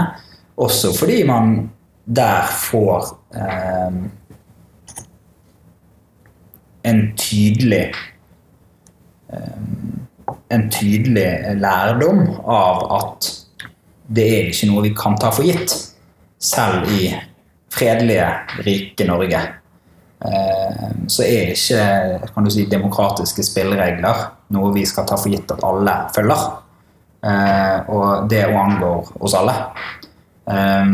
Også 0.61 0.93
fordi 0.97 1.23
man 1.29 1.71
der 2.05 2.49
får 2.53 3.09
eh, 3.37 3.97
en 6.89 7.03
tydelig 7.21 7.87
eh, 9.33 9.65
en 10.49 10.71
tydelig 10.73 11.57
lærdom 11.61 12.23
av 12.45 12.85
at 12.99 13.29
det 14.09 14.25
er 14.25 14.49
ikke 14.49 14.69
noe 14.71 14.85
vi 14.87 14.95
kan 14.97 15.17
ta 15.21 15.31
for 15.35 15.45
gitt, 15.45 15.75
selv 16.41 16.89
i 16.97 17.11
fredelige, 17.73 18.29
rike 18.65 19.05
Norge. 19.09 19.43
Eh, 20.19 20.87
så 21.07 21.23
er 21.23 21.53
ikke 21.55 22.31
kan 22.35 22.47
du 22.47 22.51
si, 22.51 22.65
demokratiske 22.67 23.45
spilleregler 23.47 24.25
noe 24.55 24.73
vi 24.75 24.83
skal 24.89 25.07
ta 25.07 25.19
for 25.21 25.31
gitt 25.31 25.51
at 25.55 25.63
alle 25.67 25.95
følger. 26.15 26.49
Eh, 27.23 27.91
og 27.95 28.27
det 28.31 28.45
angår 28.49 29.13
oss 29.21 29.37
alle. 29.39 29.55
Eh, 30.51 30.87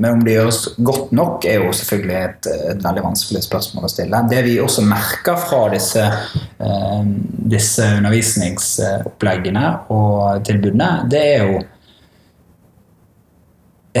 men 0.00 0.14
om 0.14 0.22
det 0.24 0.36
gjøres 0.36 0.60
godt 0.78 1.10
nok, 1.12 1.44
er 1.44 1.64
jo 1.64 1.72
selvfølgelig 1.76 2.16
et, 2.20 2.46
et 2.70 2.84
veldig 2.84 3.02
vanskelig 3.04 3.42
spørsmål 3.44 3.84
å 3.84 3.90
stille. 3.92 4.22
Det 4.30 4.44
vi 4.46 4.54
også 4.62 4.84
merker 4.86 5.36
fra 5.42 5.58
disse, 5.74 6.06
disse 7.52 7.88
undervisningsoppleggene 7.98 9.66
og 9.92 10.46
tilbudene, 10.48 10.88
det 11.10 11.20
er 11.34 11.50
jo 11.50 11.58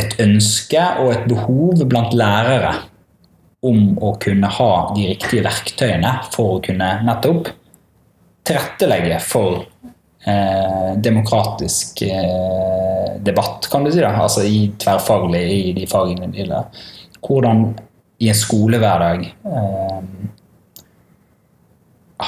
et 0.00 0.16
ønske 0.24 0.86
og 1.02 1.12
et 1.18 1.28
behov 1.28 1.84
blant 1.90 2.16
lærere 2.16 2.72
om 3.66 3.98
å 4.00 4.14
kunne 4.20 4.48
ha 4.48 4.70
de 4.96 5.06
riktige 5.10 5.44
verktøyene 5.44 6.14
for 6.32 6.56
å 6.56 6.62
kunne 6.64 6.88
nettopp 7.04 7.50
tilrettelegge 8.48 9.18
for 9.20 9.60
eh, 10.24 10.96
demokratisk 10.96 12.02
eh, 12.06 13.20
debatt, 13.20 13.68
kan 13.70 13.84
du 13.84 13.92
si. 13.92 14.00
da, 14.00 14.14
altså 14.16 14.46
i 14.48 14.70
tverrfaglig 14.80 15.44
i 15.58 15.72
de 15.76 15.86
fagene 15.90 16.30
de. 16.32 16.46
Hvordan 17.20 17.66
i 18.20 18.30
en 18.32 18.36
skolehverdag 18.36 19.26
eh, 19.28 20.00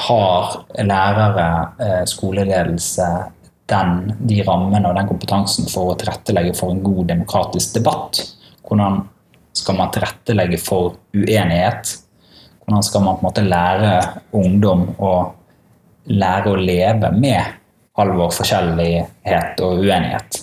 har 0.05 0.53
lærere, 0.81 1.47
eh, 1.85 2.03
skoleledelse, 2.09 3.09
den, 3.73 4.13
de 4.27 4.41
rammene 4.45 4.89
og 4.89 4.97
den 4.97 5.09
kompetansen 5.09 5.69
for 5.71 5.91
å 5.91 5.97
tilrettelegge 5.97 6.53
for 6.57 6.73
en 6.73 6.85
god 6.85 7.09
demokratisk 7.09 7.77
debatt? 7.79 8.21
Hvordan 8.67 9.01
skal 9.63 9.79
man 9.79 9.91
tilrettelegge 9.95 10.59
for 10.61 10.97
uenighet? 11.15 11.97
Hvordan 12.63 12.85
skal 12.85 13.03
man 13.03 13.17
på 13.17 13.23
en 13.23 13.29
måte 13.29 13.43
lære 13.47 13.93
ungdom 14.35 14.85
å 14.99 15.13
lære 16.11 16.51
å 16.51 16.59
leve 16.59 17.11
med 17.15 17.59
all 17.99 18.13
vår 18.17 18.31
forskjellighet 18.37 19.63
og 19.63 19.83
uenighet? 19.83 20.39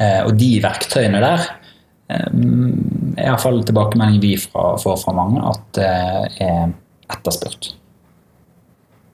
Eh, 0.00 0.20
og 0.24 0.36
de 0.40 0.52
verktøyene 0.64 1.20
der 1.22 1.48
eh, 2.12 2.28
er 3.16 3.26
iallfall 3.26 3.62
tilbakemelding 3.66 4.22
vi 4.22 4.36
får 4.40 4.80
fra 4.84 5.16
mange 5.16 5.42
at 5.50 5.66
det 5.76 5.90
er 6.46 6.72
etterspurt. 7.10 7.74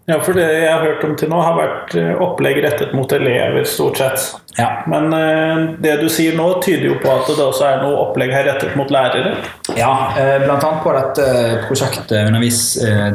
Ja, 0.07 0.21
for 0.23 0.39
det 0.39 0.45
jeg 0.47 0.71
har 0.71 0.85
hørt 0.85 1.03
om 1.03 1.17
til 1.19 1.31
nå, 1.33 1.39
har 1.43 1.57
vært 1.59 1.95
eh, 1.99 2.13
opplegg 2.23 2.61
rettet 2.63 2.93
mot 2.95 3.11
elever, 3.11 3.65
stort 3.67 3.99
sett. 3.99 4.27
Ja. 4.55 4.69
Men 4.87 5.11
eh, 5.17 5.63
det 5.83 5.97
du 5.99 6.07
sier 6.13 6.37
nå, 6.39 6.45
tyder 6.63 6.93
jo 6.93 6.99
på 7.03 7.11
at 7.11 7.27
det 7.33 7.43
også 7.43 7.65
er 7.67 7.81
noe 7.83 8.05
opplegg 8.05 8.31
her 8.31 8.47
rettet 8.47 8.77
mot 8.79 8.93
lærere. 8.95 9.33
Ja, 9.75 9.91
eh, 10.15 10.45
annet 10.47 10.85
på 10.85 10.93
dette 10.95 11.25
prosjektet 11.67 12.15
Undervis 12.21 12.61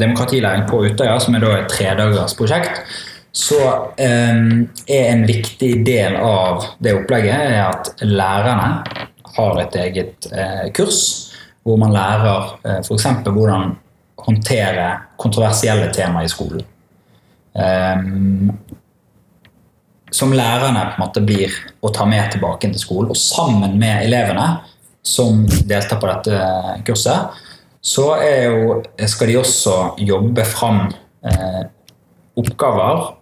demokratilæring 0.01 0.65
på 0.67 0.82
Utøya, 0.89 1.15
som 1.23 1.38
er 1.39 1.45
da 1.45 1.54
et 1.62 1.71
tredagersprosjekt. 1.71 2.84
så 3.32 3.60
er 3.95 5.06
en 5.08 5.21
viktig 5.23 5.86
del 5.88 6.17
av 6.19 6.65
det 6.84 6.91
opplegget 6.97 7.54
at 7.63 7.93
lærerne 8.04 8.84
har 9.38 9.62
et 9.62 9.77
eget 9.80 10.27
kurs 10.75 10.99
hvor 11.63 11.80
man 11.80 11.93
lærer 11.95 12.51
f.eks. 12.84 13.08
hvordan 13.23 13.71
håndtere 14.25 14.89
kontroversielle 15.15 15.88
temaer 15.95 16.27
i 16.27 16.34
skolen. 16.34 16.65
Um, 17.51 18.51
som 20.11 20.33
lærerne 20.35 20.83
på 20.91 20.97
en 20.97 21.05
måte 21.05 21.23
blir 21.23 21.55
å 21.81 21.89
ta 21.95 22.05
med 22.07 22.33
tilbake 22.33 22.69
til 22.69 22.81
skolen. 22.81 23.13
Og 23.13 23.19
sammen 23.19 23.77
med 23.79 24.05
elevene 24.05 24.47
som 25.07 25.45
deltar 25.47 26.01
på 26.01 26.09
dette 26.09 26.41
kurset, 26.85 27.39
så 27.81 28.05
jo, 28.21 28.75
skal 29.09 29.31
de 29.31 29.39
også 29.39 29.75
jobbe 30.05 30.43
fram 30.45 30.83
eh, 31.25 31.63
oppgaver, 32.37 33.15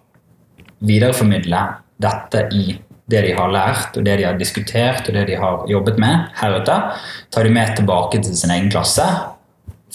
videreformidle 0.83 1.61
dette 2.01 2.43
i 2.55 2.73
det 3.09 3.21
de 3.25 3.31
har 3.37 3.53
lært, 3.53 3.95
og 3.97 4.05
det 4.05 4.17
de 4.19 4.27
har 4.27 4.37
diskutert 4.37 5.07
og 5.07 5.15
det 5.15 5.25
de 5.29 5.37
har 5.39 5.63
jobbet 5.69 5.97
med 6.01 6.27
heretter. 6.41 6.99
Ta 7.31 7.45
de 7.45 7.53
med 7.53 7.71
tilbake 7.77 8.19
til 8.21 8.35
sin 8.37 8.53
egen 8.53 8.69
klasse 8.73 9.05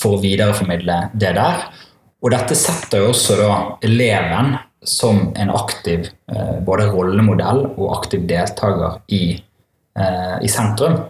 for 0.01 0.16
å 0.16 0.23
videreformidle 0.23 0.97
det 1.12 1.35
der. 1.37 1.66
Og 2.25 2.33
dette 2.33 2.57
setter 2.57 3.03
jo 3.03 3.11
også 3.13 3.37
da 3.37 3.49
eleven 3.85 4.55
som 4.85 5.33
en 5.37 5.51
aktiv 5.53 6.07
eh, 6.33 6.57
både 6.65 6.89
rollemodell 6.93 7.67
og 7.75 7.99
aktiv 7.99 8.25
deltaker 8.29 9.03
i, 9.13 9.37
eh, 9.99 10.37
i, 10.41 10.49
sentrum. 10.49 11.03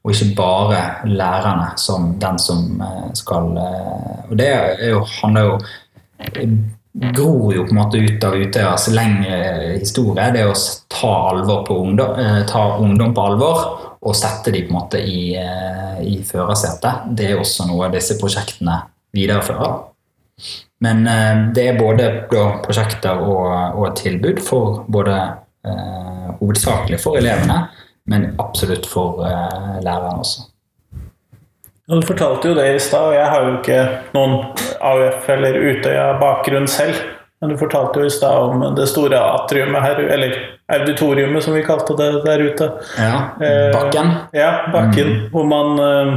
Og 0.00 0.14
ikke 0.14 0.30
bare 0.38 0.82
lærerne 1.10 1.72
som 1.78 2.12
den 2.22 2.38
som 2.40 2.80
eh, 2.80 3.08
skal 3.18 3.50
Og 4.30 4.36
det 4.38 4.50
jo, 4.88 5.02
handler 5.20 5.48
jo 5.48 5.58
gror 7.14 7.52
jo 7.54 7.66
på 7.66 7.74
en 7.74 7.78
måte 7.78 7.98
ut 8.02 8.24
av 8.26 8.38
Utøyas 8.38 8.88
lengre 8.94 9.76
historie. 9.76 10.30
Det 10.34 10.46
å 10.46 10.54
ta, 10.90 11.14
på 11.66 11.82
ungdom, 11.82 12.18
ta 12.50 12.64
ungdom 12.78 13.14
på 13.14 13.26
alvor 13.26 13.60
og 14.00 14.16
sette 14.16 14.54
dem 14.54 14.66
på 14.66 14.74
en 14.74 14.78
måte 14.78 15.02
i, 15.02 15.34
i 16.06 16.18
førersetet. 16.26 17.10
Det 17.14 17.30
er 17.30 17.38
også 17.42 17.66
noe 17.70 17.92
disse 17.94 18.18
prosjektene 18.18 18.80
videreføre. 19.14 19.89
Men 20.80 21.06
eh, 21.06 21.42
det 21.54 21.66
er 21.68 21.78
både 21.80 22.08
prosjekter 22.30 23.20
og, 23.20 23.76
og 23.76 23.96
tilbud 24.00 24.40
for 24.44 24.84
både 24.88 25.16
eh, 25.66 26.30
hovedsakelig 26.40 27.00
for 27.02 27.18
elevene, 27.20 27.66
men 28.08 28.30
absolutt 28.40 28.86
for 28.88 29.20
eh, 29.26 29.80
lærerne 29.84 30.22
også. 30.22 30.46
Du 31.90 32.02
fortalte 32.06 32.48
jo 32.48 32.54
det 32.54 32.68
i 32.76 32.78
stad, 32.82 33.08
og 33.10 33.16
jeg 33.16 33.26
har 33.32 33.46
jo 33.46 33.54
ikke 33.58 33.78
noen 34.14 34.36
AUF- 34.78 35.30
eller 35.34 35.56
Utøya-bakgrunn 35.58 36.68
selv. 36.70 37.00
Men 37.40 37.50
du 37.50 37.56
fortalte 37.58 38.02
jo 38.02 38.06
i 38.06 38.12
stad 38.12 38.36
om 38.52 38.62
det 38.76 38.86
store 38.90 39.18
atriumet 39.18 39.82
her, 39.82 39.98
eller 40.14 40.34
auditoriumet 40.70 41.42
som 41.42 41.54
vi 41.56 41.64
kalte 41.66 41.96
det 41.98 42.10
der 42.26 42.44
ute. 42.46 42.68
Ja, 43.00 43.14
Eh, 43.40 43.72
Bakken. 43.74 44.12
Ja, 44.36 44.50
Bakken. 44.72 45.28
Hvor 45.32 45.44
man 45.48 45.80
eh, 45.80 46.12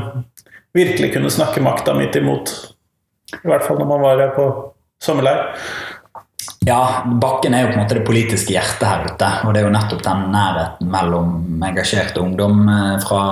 virkelig 0.78 1.14
kunne 1.16 1.32
snakke 1.32 1.64
makta 1.64 1.94
midt 1.98 2.16
imot. 2.20 2.54
I 3.42 3.50
hvert 3.50 3.66
fall 3.66 3.82
når 3.82 3.90
man 3.90 4.06
var 4.06 4.22
her 4.22 4.34
på 4.38 4.48
sommerleir. 5.04 5.52
Ja, 6.64 7.04
Bakken 7.06 7.54
er 7.54 7.66
jo 7.66 7.72
på 7.72 7.76
en 7.76 7.82
måte 7.84 7.98
det 7.98 8.06
politiske 8.08 8.56
hjertet 8.56 8.86
her 8.88 9.04
ute. 9.08 9.30
Og 9.44 9.54
det 9.54 9.62
er 9.62 9.68
jo 9.68 9.74
nettopp 9.74 10.04
den 10.06 10.26
nærheten 10.32 10.92
mellom 10.92 11.64
engasjert 11.68 12.18
ungdom 12.20 12.68
eh, 12.72 12.98
fra 13.04 13.24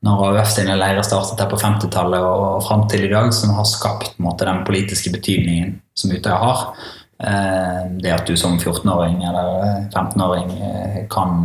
når 0.00 0.22
AUF 0.30 0.48
sine 0.48 0.78
leirer 0.80 1.04
startet 1.04 1.42
her 1.42 1.50
på 1.50 1.58
50-tallet 1.60 2.24
og 2.24 2.62
fram 2.64 2.86
til 2.88 3.04
i 3.04 3.10
dag, 3.12 3.28
som 3.36 3.52
har 3.52 3.68
skapt 3.68 4.16
måte, 4.22 4.46
den 4.48 4.62
politiske 4.64 5.12
betydningen 5.12 5.76
som 5.94 6.14
Utøya 6.14 6.38
har. 6.40 6.64
Eh, 7.20 7.82
Det 8.00 8.14
at 8.14 8.26
du 8.26 8.34
som 8.36 8.58
14-åring 8.58 9.20
eller 9.28 9.90
15-åring 9.92 10.50
eh, 10.56 10.98
kan 11.12 11.44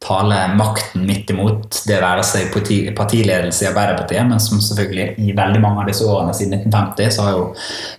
tale 0.00 0.38
makten 0.56 1.04
midt 1.06 1.30
imot, 1.30 1.49
det 1.86 2.00
være 2.02 2.22
seg 2.26 2.48
parti, 2.50 2.76
partiledelse 2.96 3.64
i 3.64 3.68
Arbeiderpartiet, 3.68 4.26
men 4.26 4.40
som 4.42 4.58
selvfølgelig 4.62 5.22
i 5.22 5.34
veldig 5.36 5.60
mange 5.62 5.82
av 5.82 5.90
disse 5.90 6.06
årene 6.06 6.34
siden 6.34 6.56
1950 6.58 7.12
så 7.14 7.26
har 7.26 7.36
jo 7.36 7.44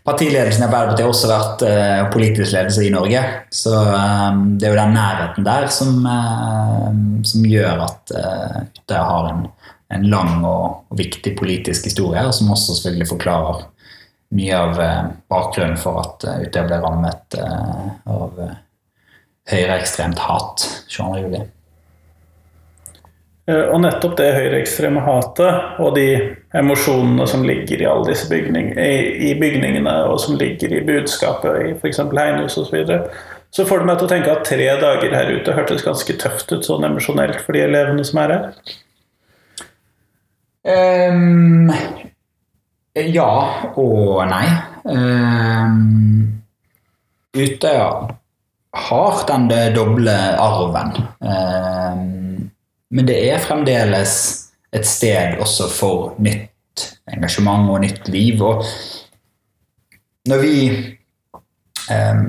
partiledelsen 0.08 0.64
i 0.64 0.68
Arbeiderpartiet 0.68 1.12
også 1.12 1.30
vært 1.32 1.64
eh, 1.68 2.02
politisk 2.12 2.56
ledelse 2.56 2.84
i 2.84 2.92
Norge. 2.94 3.22
Så 3.62 3.76
eh, 3.80 4.42
det 4.60 4.68
er 4.68 4.76
jo 4.76 4.82
den 4.82 4.98
nærheten 4.98 5.48
der 5.48 5.70
som, 5.72 6.02
eh, 6.16 6.90
som 7.32 7.48
gjør 7.48 7.86
at 7.88 8.16
eh, 8.18 8.58
Utøya 8.82 9.06
har 9.08 9.30
en, 9.32 9.48
en 9.96 10.10
lang 10.16 10.34
og, 10.42 10.84
og 10.92 11.00
viktig 11.00 11.36
politisk 11.40 11.88
historie, 11.92 12.26
og 12.28 12.36
som 12.36 12.52
også 12.52 12.76
selvfølgelig 12.76 13.10
forklarer 13.14 13.64
mye 14.36 14.60
av 14.68 14.78
bakgrunnen 15.32 15.80
for 15.80 16.04
at 16.04 16.28
Utøya 16.44 16.68
ble 16.68 16.84
rammet 16.84 17.40
av 17.40 18.38
høyreekstremt 19.52 20.22
hat 20.24 20.64
22. 20.88 21.42
Eh, 23.50 23.64
Og 23.74 23.82
nettopp 23.82 24.18
det 24.20 24.30
høyreekstreme 24.36 25.02
hatet 25.06 25.80
og 25.82 25.96
de 25.98 26.08
emosjonene 26.58 27.26
som 27.30 27.44
ligger 27.48 27.82
i 27.82 27.90
alle 27.90 28.12
disse 28.12 28.30
bygning, 28.30 28.74
i, 28.78 29.32
i 29.32 29.34
bygningene, 29.40 29.96
og 30.12 30.20
som 30.22 30.38
ligger 30.40 30.76
i 30.78 30.84
budskapet 30.86 31.62
i 31.66 31.72
f.eks. 31.74 32.04
Heinhus 32.14 32.60
osv., 32.62 32.78
så, 32.86 33.00
så 33.52 33.66
får 33.68 33.82
det 33.82 33.90
meg 33.90 33.98
til 34.00 34.08
å 34.08 34.12
tenke 34.14 34.36
at 34.36 34.46
tre 34.48 34.70
dager 34.80 35.18
her 35.18 35.34
ute 35.34 35.58
hørtes 35.58 35.84
ganske 35.84 36.16
tøft 36.22 36.54
ut 36.54 36.68
sånn 36.68 36.86
emosjonelt 36.88 37.42
for 37.44 37.58
de 37.58 37.66
elevene 37.66 38.06
som 38.08 38.22
er 38.24 38.36
her. 38.36 38.48
Um, 40.62 41.72
ja 42.94 43.32
og 43.74 44.22
nei. 44.30 44.46
Um, 44.86 46.42
Utøya 47.34 47.90
har 48.76 49.22
den 49.28 49.48
doble 49.76 50.16
arven. 50.40 50.92
Ehm, 51.24 52.31
men 52.92 53.08
det 53.08 53.18
er 53.32 53.44
fremdeles 53.44 54.14
et 54.76 54.88
sted 54.88 55.40
også 55.40 55.68
for 55.72 56.16
nytt 56.24 56.88
engasjement 57.12 57.70
og 57.72 57.84
nytt 57.84 58.10
liv. 58.12 58.42
Og 58.44 58.66
når 60.28 60.44
vi 60.44 60.56
um, 61.92 62.26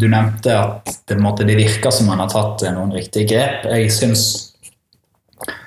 Du 0.00 0.08
nevnte 0.10 0.52
at 0.58 0.90
det, 1.08 1.16
måte, 1.22 1.46
det 1.46 1.56
virker 1.56 1.92
som 1.94 2.08
man 2.10 2.20
har 2.20 2.30
tatt 2.32 2.64
noen 2.74 2.92
riktige 2.96 3.28
grep. 3.30 3.68
Jeg 3.70 3.92
syns 3.94 4.24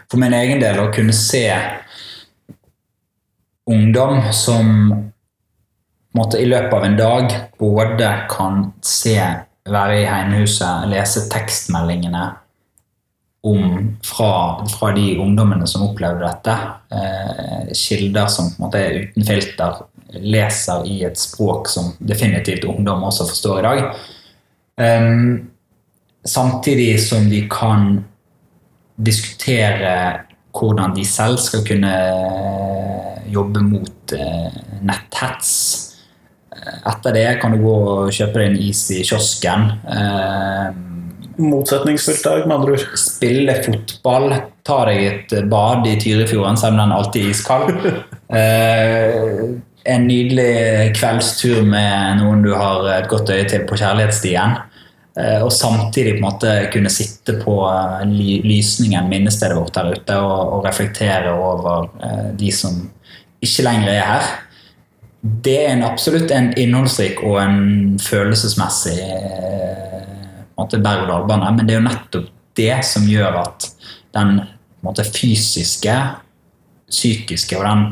for 0.08 0.19
min 0.19 0.36
egen 0.36 0.62
del 0.62 0.80
å 0.82 0.89
kunne 0.93 1.15
se 1.15 1.45
ungdom 3.67 4.19
som 4.36 4.91
måte, 6.17 6.39
i 6.39 6.50
løpet 6.50 6.76
av 6.76 6.86
en 6.88 6.97
dag 7.00 7.38
både 7.60 8.12
kan 8.32 8.67
se, 8.84 9.15
være 9.67 10.02
i 10.02 10.06
Heimehuset, 10.08 10.88
lese 10.91 11.26
tekstmeldingene 11.32 12.26
om 13.45 13.97
fra, 14.04 14.65
fra 14.67 14.91
de 14.95 15.17
ungdommene 15.21 15.67
som 15.67 15.86
opplevde 15.88 16.26
dette. 16.26 16.56
Eh, 16.91 17.73
kilder 17.78 18.28
som 18.32 18.50
på 18.52 18.58
en 18.58 18.65
måte 18.65 18.82
er 18.82 19.00
uten 19.04 19.28
filter, 19.28 19.84
leser 20.23 20.88
i 20.88 21.02
et 21.06 21.19
språk 21.19 21.67
som 21.69 21.91
definitivt 22.00 22.65
ungdom 22.67 23.06
også 23.08 23.28
forstår 23.30 23.60
i 23.60 23.67
dag. 23.67 23.84
Eh, 24.82 25.10
samtidig 26.28 26.95
som 27.04 27.30
de 27.30 27.43
kan 27.52 28.04
diskutere 28.97 30.23
hvordan 30.58 30.95
de 30.95 31.06
selv 31.06 31.38
skal 31.38 31.62
kunne 31.67 31.93
jobbe 33.30 33.62
mot 33.62 34.13
eh, 34.17 34.60
netthets. 34.82 35.54
Etter 36.88 37.13
det 37.13 37.28
kan 37.41 37.54
du 37.54 37.62
gå 37.62 37.76
og 37.78 38.13
kjøpe 38.15 38.41
deg 38.41 38.52
en 38.52 38.62
is 38.65 38.82
i 38.95 39.04
kiosken. 39.06 39.69
Eh, 39.93 40.69
Motsetningsfullt 41.38 42.23
dag, 42.26 42.47
med 42.47 42.56
andre 42.56 42.76
ord. 42.78 42.86
spille 42.97 43.54
fotball, 43.62 44.34
ta 44.65 44.78
deg 44.89 45.04
et 45.06 45.36
bad 45.52 45.86
i 45.86 45.93
Tyrifjorden, 46.02 46.58
selv 46.58 46.76
om 46.76 46.82
den 46.82 46.95
alltid 46.97 47.26
er 47.26 47.34
iskald. 47.36 47.73
Eh, 48.28 49.13
en 49.88 50.04
nydelig 50.04 50.89
kveldstur 50.97 51.62
med 51.63 52.17
noen 52.19 52.41
du 52.43 52.50
har 52.52 52.84
et 52.91 53.06
godt 53.08 53.30
øye 53.32 53.45
til 53.47 53.62
på 53.69 53.78
kjærlighetsstien. 53.80 54.58
Eh, 55.17 55.39
og 55.41 55.52
samtidig 55.54 56.17
på 56.17 56.19
en 56.19 56.26
måte 56.26 56.52
kunne 56.73 56.91
sitte 56.93 57.38
på 57.39 57.56
eh, 57.69 58.04
ly 58.10 58.41
lysningen, 58.43 59.08
minnestedet 59.10 59.56
vårt 59.58 59.73
der 59.80 59.93
ute, 59.95 60.17
og, 60.19 60.58
og 60.58 60.67
reflektere 60.67 61.32
over 61.34 61.88
eh, 62.04 62.28
de 62.38 62.52
som 62.52 62.84
ikke 63.39 63.65
lenger 63.65 63.93
er 63.95 64.06
her. 64.12 64.28
Det 65.23 65.56
er 65.63 65.71
en, 65.71 65.88
absolutt 65.88 66.36
en 66.36 66.52
innholdsrik 66.60 67.23
og 67.23 67.39
en 67.41 67.97
følelsesmessig 68.04 69.00
på 70.58 70.63
en 70.63 70.65
måte 70.65 70.82
berg-og-dal-bane, 70.82 71.52
men 71.54 71.67
det 71.67 71.76
er 71.76 71.80
jo 71.80 71.86
nettopp 71.86 72.30
det 72.58 72.80
som 72.89 73.06
gjør 73.06 73.36
at 73.43 73.67
den 74.17 74.39
måte, 74.82 75.06
fysiske, 75.06 75.93
psykiske 76.89 77.58
og 77.60 77.65
den 77.67 77.86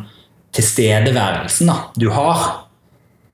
tilstedeværelsen 0.56 1.70
da, 1.70 1.78
du 2.00 2.10
har, 2.16 2.46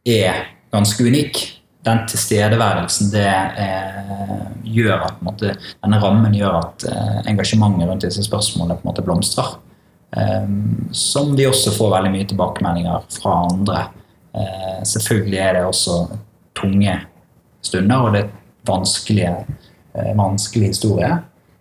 er 0.03 0.45
ganske 0.73 1.05
unik. 1.05 1.39
Den 1.85 2.03
tilstedeværelsen 2.09 3.11
det 3.13 3.29
eh, 3.63 4.41
gjør 4.67 5.07
at 5.07 5.21
måte, 5.25 5.55
denne 5.81 6.01
rammen 6.01 6.35
gjør 6.35 6.59
at 6.59 6.85
eh, 6.89 7.21
engasjementet 7.31 7.87
rundt 7.89 8.05
disse 8.05 8.25
spørsmålene 8.25 8.77
på 8.77 8.85
en 8.85 8.91
måte 8.91 9.05
blomstrer. 9.05 9.55
Eh, 10.17 10.51
som 10.91 11.31
vi 11.37 11.47
også 11.47 11.73
får 11.77 11.95
veldig 11.95 12.13
mye 12.17 12.27
tilbakemeldinger 12.33 13.07
fra 13.15 13.37
andre. 13.47 13.85
Eh, 14.35 14.83
selvfølgelig 14.91 15.41
er 15.41 15.57
det 15.57 15.65
også 15.69 15.97
tunge 16.57 16.99
stunder, 17.61 18.05
og 18.05 18.13
det 18.13 18.25
er 18.25 18.37
vanskelige, 18.67 19.45
eh, 19.93 20.15
vanskelig 20.15 20.67
historie. 20.67 21.17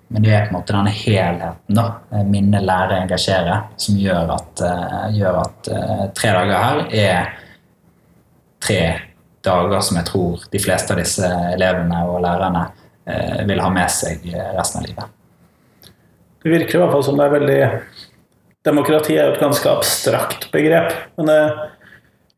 Men 0.08 0.22
det 0.22 0.32
er 0.34 0.46
på 0.46 0.54
en 0.54 0.60
måte 0.60 0.74
denne 0.74 0.90
helheten, 0.90 1.74
da, 1.74 1.92
eh, 2.12 2.24
minne, 2.24 2.60
lære, 2.60 3.02
engasjere, 3.02 3.62
som 3.76 3.94
gjør 3.96 4.34
at, 4.34 4.60
eh, 4.60 5.12
gjør 5.18 5.40
at 5.40 6.14
tre 6.14 6.32
dager 6.32 6.58
her 6.58 6.86
er 6.90 7.32
tre 8.60 9.00
dager 9.42 9.80
som 9.80 9.96
jeg 9.96 10.06
tror 10.06 10.50
de 10.50 10.58
fleste 10.58 10.90
av 10.90 10.98
disse 10.98 11.22
elevene 11.54 12.04
og 12.06 12.20
lærerne 12.22 12.70
vil 13.46 13.58
ha 13.60 13.68
med 13.70 13.90
seg 13.90 14.20
resten 14.56 14.80
av 14.80 14.86
livet. 14.86 15.04
Det 16.42 16.52
virker 16.52 16.74
i 16.74 16.78
hvert 16.78 16.92
fall 16.92 17.02
som 17.02 17.16
det 17.16 17.24
er 17.24 17.40
veldig 17.40 17.82
Demokrati 18.62 19.16
er 19.16 19.24
jo 19.26 19.32
et 19.32 19.40
ganske 19.40 19.66
abstrakt 19.70 20.52
begrep. 20.52 20.92
Men 21.16 21.26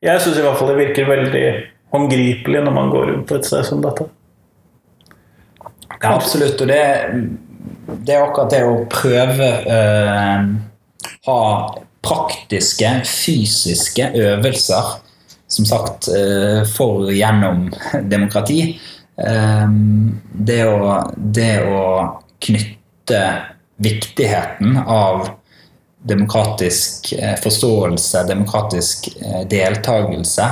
jeg 0.00 0.20
syns 0.20 0.38
i 0.38 0.40
hvert 0.40 0.56
fall 0.56 0.68
det 0.68 0.78
virker 0.78 1.10
veldig 1.10 1.46
håndgripelig 1.90 2.62
når 2.62 2.72
man 2.72 2.90
går 2.90 3.06
rundt 3.10 3.32
et 3.32 3.44
sted 3.44 3.64
som 3.64 3.82
dette. 3.82 4.06
Ja, 6.02 6.14
absolutt. 6.16 6.60
Og 6.60 6.68
det, 6.68 6.82
det 8.02 8.16
er 8.16 8.24
akkurat 8.24 8.50
det 8.50 8.62
å 8.66 8.82
prøve 8.90 9.50
øh, 9.70 10.48
ha 11.28 11.42
praktiske, 12.02 12.90
fysiske 13.06 14.08
øvelser, 14.18 14.96
som 15.46 15.68
sagt, 15.68 16.10
øh, 16.10 16.64
for 16.66 17.12
gjennom 17.14 17.68
demokrati. 18.10 18.74
Eh, 19.22 19.76
det, 20.50 20.58
å, 20.66 20.98
det 21.16 21.54
å 21.70 21.84
knytte 22.42 23.22
viktigheten 23.82 24.82
av 24.82 25.28
demokratisk 26.02 27.12
forståelse, 27.44 28.24
demokratisk 28.26 29.06
deltakelse, 29.50 30.48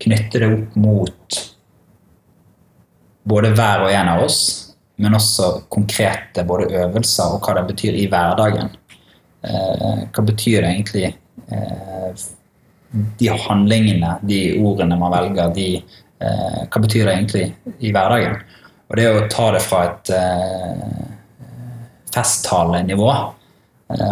knytte 0.00 0.40
det 0.40 0.48
opp 0.48 0.76
mot 0.80 1.40
både 3.28 3.52
hver 3.56 3.84
og 3.84 3.92
en 3.92 4.10
av 4.14 4.24
oss, 4.24 4.63
men 4.96 5.16
også 5.16 5.50
konkrete 5.72 6.44
både 6.46 6.70
øvelser 6.82 7.34
og 7.34 7.42
hva 7.44 7.56
det 7.58 7.66
betyr 7.72 7.98
i 7.98 8.06
hverdagen. 8.10 8.70
Eh, 9.44 10.02
hva 10.14 10.24
betyr 10.24 10.62
det 10.62 10.70
egentlig 10.70 11.08
eh, 11.52 12.24
de 13.20 13.30
handlingene, 13.46 14.16
de 14.22 14.40
ordene 14.62 14.98
man 15.00 15.12
velger, 15.16 15.54
de, 15.56 15.68
eh, 16.22 16.60
hva 16.68 16.82
betyr 16.84 17.08
det 17.08 17.16
egentlig 17.16 17.46
i 17.80 17.90
hverdagen? 17.94 18.38
Og 18.88 18.98
det 19.00 19.08
å 19.10 19.24
ta 19.32 19.48
det 19.54 19.62
fra 19.64 19.80
et 19.88 20.10
festtalenivå 22.14 23.08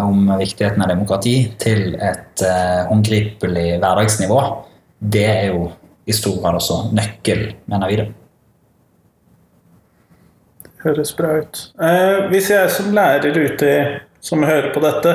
om 0.01 0.33
viktigheten 0.41 0.81
av 0.83 0.89
demokrati 0.89 1.35
til 1.61 1.93
et 2.01 2.41
håndgripelig 2.89 3.77
hverdagsnivå, 3.77 4.39
det 5.13 5.23
er 5.29 5.45
jo 5.53 5.69
i 6.09 6.17
stor 6.17 6.41
grad 6.41 6.57
også 6.57 6.79
nøkkel, 6.97 7.45
mener 7.69 7.93
vi 7.93 8.01
det. 8.01 8.09
Høres 10.83 11.13
bra 11.15 11.37
ut. 11.39 11.61
Eh, 11.79 12.25
hvis 12.31 12.49
jeg 12.51 12.71
som 12.73 12.91
lærer 12.95 13.37
ute 13.37 13.73
som 14.23 14.43
hører 14.43 14.71
på 14.75 14.83
dette, 14.83 15.13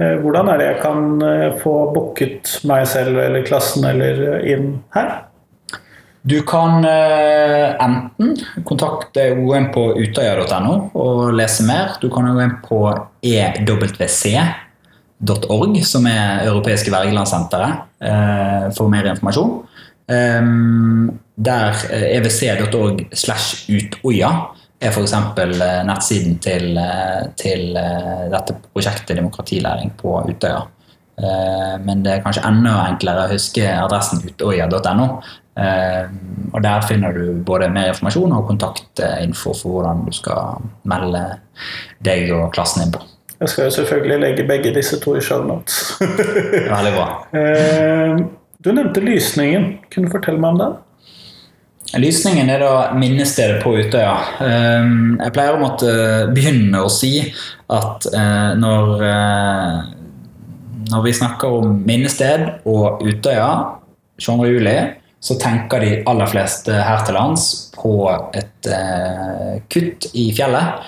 eh, 0.00 0.16
hvordan 0.20 0.50
er 0.52 0.60
det 0.60 0.66
jeg 0.72 0.82
kan 0.82 1.22
eh, 1.24 1.48
få 1.62 1.74
booket 1.94 2.58
meg 2.68 2.84
selv 2.90 3.16
eller 3.22 3.46
klassen 3.48 3.88
eller 3.88 4.44
inn 4.44 4.70
her? 4.96 5.28
Du 6.28 6.42
kan 6.42 6.84
eh, 6.84 7.76
enten 7.80 8.36
kontakte 8.68 9.30
OM 9.38 9.70
på 9.72 9.94
utøya.no 9.96 10.90
og 10.98 11.32
lese 11.38 11.64
mer. 11.64 11.94
Du 12.02 12.10
kan 12.12 12.26
gå 12.28 12.42
inn 12.44 12.56
på 12.64 12.80
ewc.org, 13.24 14.44
som 15.88 16.06
er 16.10 16.44
Europeiske 16.50 16.92
Wergelandsenteret, 16.92 17.72
eh, 18.04 18.68
for 18.76 18.92
mer 18.92 19.08
informasjon. 19.14 19.62
Um, 20.08 21.20
der 21.36 21.76
evc.org 21.92 23.02
slash 23.12 23.68
utoya 23.68 24.30
er 24.80 24.94
f.eks. 24.94 25.14
nettsiden 25.88 26.38
til, 26.42 26.78
til 27.40 27.74
dette 27.74 28.56
prosjektet 28.68 29.18
demokratilæring 29.18 29.90
på 29.98 30.20
Utøya. 30.28 30.62
Men 31.82 32.04
det 32.04 32.12
er 32.12 32.22
kanskje 32.22 32.46
enda 32.46 32.76
enklere 32.86 33.26
å 33.26 33.32
huske 33.32 33.66
adressen 33.66 34.22
utøya.no. 34.22 35.08
Og 36.54 36.62
der 36.62 36.86
finner 36.86 37.16
du 37.16 37.40
både 37.42 37.66
mer 37.74 37.90
informasjon 37.90 38.36
og 38.36 38.46
kontaktinfo 38.52 39.50
for 39.50 39.80
hvordan 39.80 40.04
du 40.06 40.14
skal 40.14 40.62
melde 40.86 41.24
deg 42.06 42.30
og 42.36 42.52
klassen 42.54 42.86
inn 42.86 42.94
på. 42.94 43.02
Jeg 43.38 43.52
skal 43.52 43.68
jo 43.68 43.74
selvfølgelig 43.80 44.18
legge 44.22 44.46
begge 44.46 44.74
disse 44.74 44.98
to 45.02 45.14
i 45.18 45.22
shownotes. 45.22 45.98
Veldig 46.02 46.94
bra. 46.98 47.08
Du 48.58 48.72
nevnte 48.74 48.98
Lysningen. 48.98 49.68
Kunne 49.86 50.08
du 50.08 50.10
fortelle 50.10 50.40
meg 50.42 50.56
om 50.56 50.58
den? 50.58 50.72
Lysningen 51.96 52.50
er 52.52 52.60
da 52.60 52.72
minnestedet 52.98 53.62
på 53.62 53.72
Utøya. 53.78 54.12
Jeg 54.44 55.32
pleier 55.32 55.56
å 55.56 55.62
måtte 55.62 55.92
begynne 56.36 56.82
å 56.84 56.90
si 56.92 57.22
at 57.72 58.04
når, 58.60 58.90
når 60.92 61.06
vi 61.06 61.14
snakker 61.16 61.56
om 61.60 61.78
minnested 61.88 62.44
og 62.68 63.00
Utøya 63.06 63.48
22. 64.20 64.50
juli, 64.52 64.76
så 65.24 65.38
tenker 65.40 65.80
de 65.80 65.94
aller 66.10 66.28
fleste 66.28 66.76
her 66.76 67.06
til 67.06 67.16
lands 67.16 67.46
på 67.78 67.94
et 68.36 68.68
kutt 69.72 70.10
i 70.12 70.28
fjellet. 70.36 70.84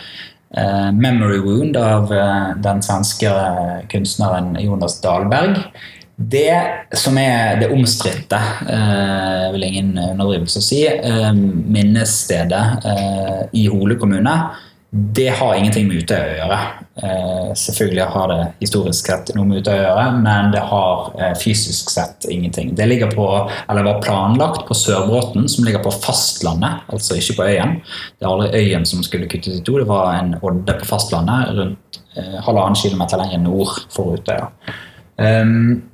Memory 1.00 1.40
Wound 1.46 1.80
av 1.80 2.12
den 2.60 2.84
svenske 2.84 3.32
kunstneren 3.88 4.52
Jonas 4.60 5.00
Dahlberg. 5.00 5.62
Det 6.20 6.52
som 7.00 7.16
er 7.16 7.56
det 7.62 7.70
omstridte, 7.72 8.36
eh, 8.68 9.46
vil 9.54 9.62
ingen 9.64 9.94
underdrivelse 9.98 10.60
si, 10.60 10.82
eh, 10.86 11.32
minnestedet 11.32 12.84
eh, 12.84 13.46
i 13.56 13.66
Hole 13.72 13.96
kommune, 13.96 14.34
det 14.92 15.28
har 15.28 15.54
ingenting 15.54 15.86
med 15.88 16.02
Utøya 16.02 16.26
å 16.26 16.38
gjøre. 16.40 16.58
Eh, 17.02 17.50
selvfølgelig 17.56 18.06
har 18.10 18.28
det 18.28 18.38
historisk 18.58 19.06
sett 19.06 19.30
noe 19.36 19.46
med 19.46 19.62
Utøya 19.62 19.78
å 19.78 19.84
gjøre, 19.86 20.06
men 20.26 20.50
det 20.52 20.62
har 20.66 21.04
eh, 21.14 21.34
fysisk 21.38 21.92
sett 21.94 22.26
ingenting. 22.28 22.74
Det 22.76 22.88
ligger 22.90 23.14
på, 23.14 23.26
eller 23.70 23.86
var 23.86 24.02
planlagt 24.02 24.66
på 24.68 24.76
Sørbråten, 24.76 25.46
som 25.48 25.64
ligger 25.64 25.84
på 25.84 25.94
fastlandet, 25.94 26.82
altså 26.90 27.16
ikke 27.16 27.38
på 27.38 27.46
øyen. 27.48 27.76
Det 28.18 28.26
er 28.26 28.32
aldri 28.32 28.64
øyen 28.64 28.88
som 28.92 29.06
skulle 29.06 29.30
kuttes 29.30 29.60
i 29.60 29.64
to, 29.64 29.78
det 29.78 29.88
var 29.88 30.18
en 30.18 30.34
odde 30.42 30.76
på 30.82 30.90
fastlandet 30.90 31.54
rundt 31.60 32.02
eh, 32.18 32.36
halvannen 32.44 32.82
kilometer 32.82 33.22
lenger 33.22 33.46
nord 33.46 33.78
for 33.94 34.18
Utøya. 34.18 34.50
Um, 35.20 35.89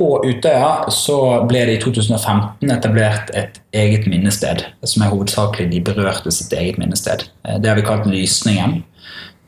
på 0.00 0.08
Utøya 0.24 0.90
så 0.94 1.18
ble 1.48 1.66
det 1.68 1.76
i 1.76 1.80
2015 1.82 2.72
etablert 2.72 3.32
et 3.36 3.60
eget 3.76 4.06
minnested, 4.08 4.64
som 4.80 5.04
er 5.04 5.12
hovedsakelig 5.12 5.68
de 5.74 5.82
berørte 5.84 6.32
sitt 6.32 6.54
eget 6.56 6.80
minnested. 6.80 7.26
Det 7.44 7.68
har 7.68 7.76
vi 7.76 7.84
kalt 7.84 8.08
Lysningen. 8.08 8.80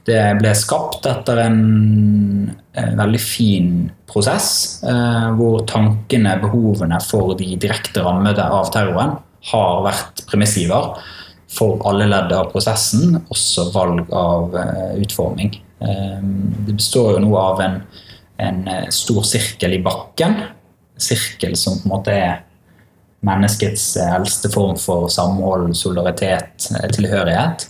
Det 0.05 0.21
ble 0.41 0.53
skapt 0.59 1.07
etter 1.07 1.41
en, 1.45 1.59
en 2.75 2.97
veldig 2.99 3.21
fin 3.23 3.73
prosess, 4.11 4.83
eh, 4.83 5.29
hvor 5.39 5.63
tankene, 5.71 6.35
behovene 6.43 6.99
for 7.07 7.37
de 7.39 7.55
direkte 7.55 8.03
rammede 8.05 8.45
av 8.45 8.73
terroren 8.75 9.17
har 9.53 9.85
vært 9.87 10.25
premissgiver 10.31 10.97
for 11.53 11.83
alle 11.89 12.09
ledd 12.11 12.33
av 12.35 12.51
prosessen, 12.53 13.21
også 13.31 13.69
valg 13.75 14.11
av 14.17 14.57
eh, 14.59 14.97
utforming. 15.05 15.55
Eh, 15.87 16.19
det 16.67 16.77
består 16.81 17.15
jo 17.17 17.25
nå 17.25 17.37
av 17.39 17.63
en 17.63 17.79
en 18.43 18.65
stor 18.93 19.25
sirkel 19.27 19.79
i 19.79 19.83
bakken. 19.85 20.39
Sirkel 21.01 21.57
som 21.59 21.81
på 21.81 21.87
en 21.87 21.95
måte 21.95 22.17
er 22.17 22.41
menneskets 23.23 23.97
eldste 24.03 24.51
form 24.53 24.77
for 24.81 25.09
samhold, 25.13 25.71
solidaritet, 25.79 26.69
tilhørighet. 26.95 27.69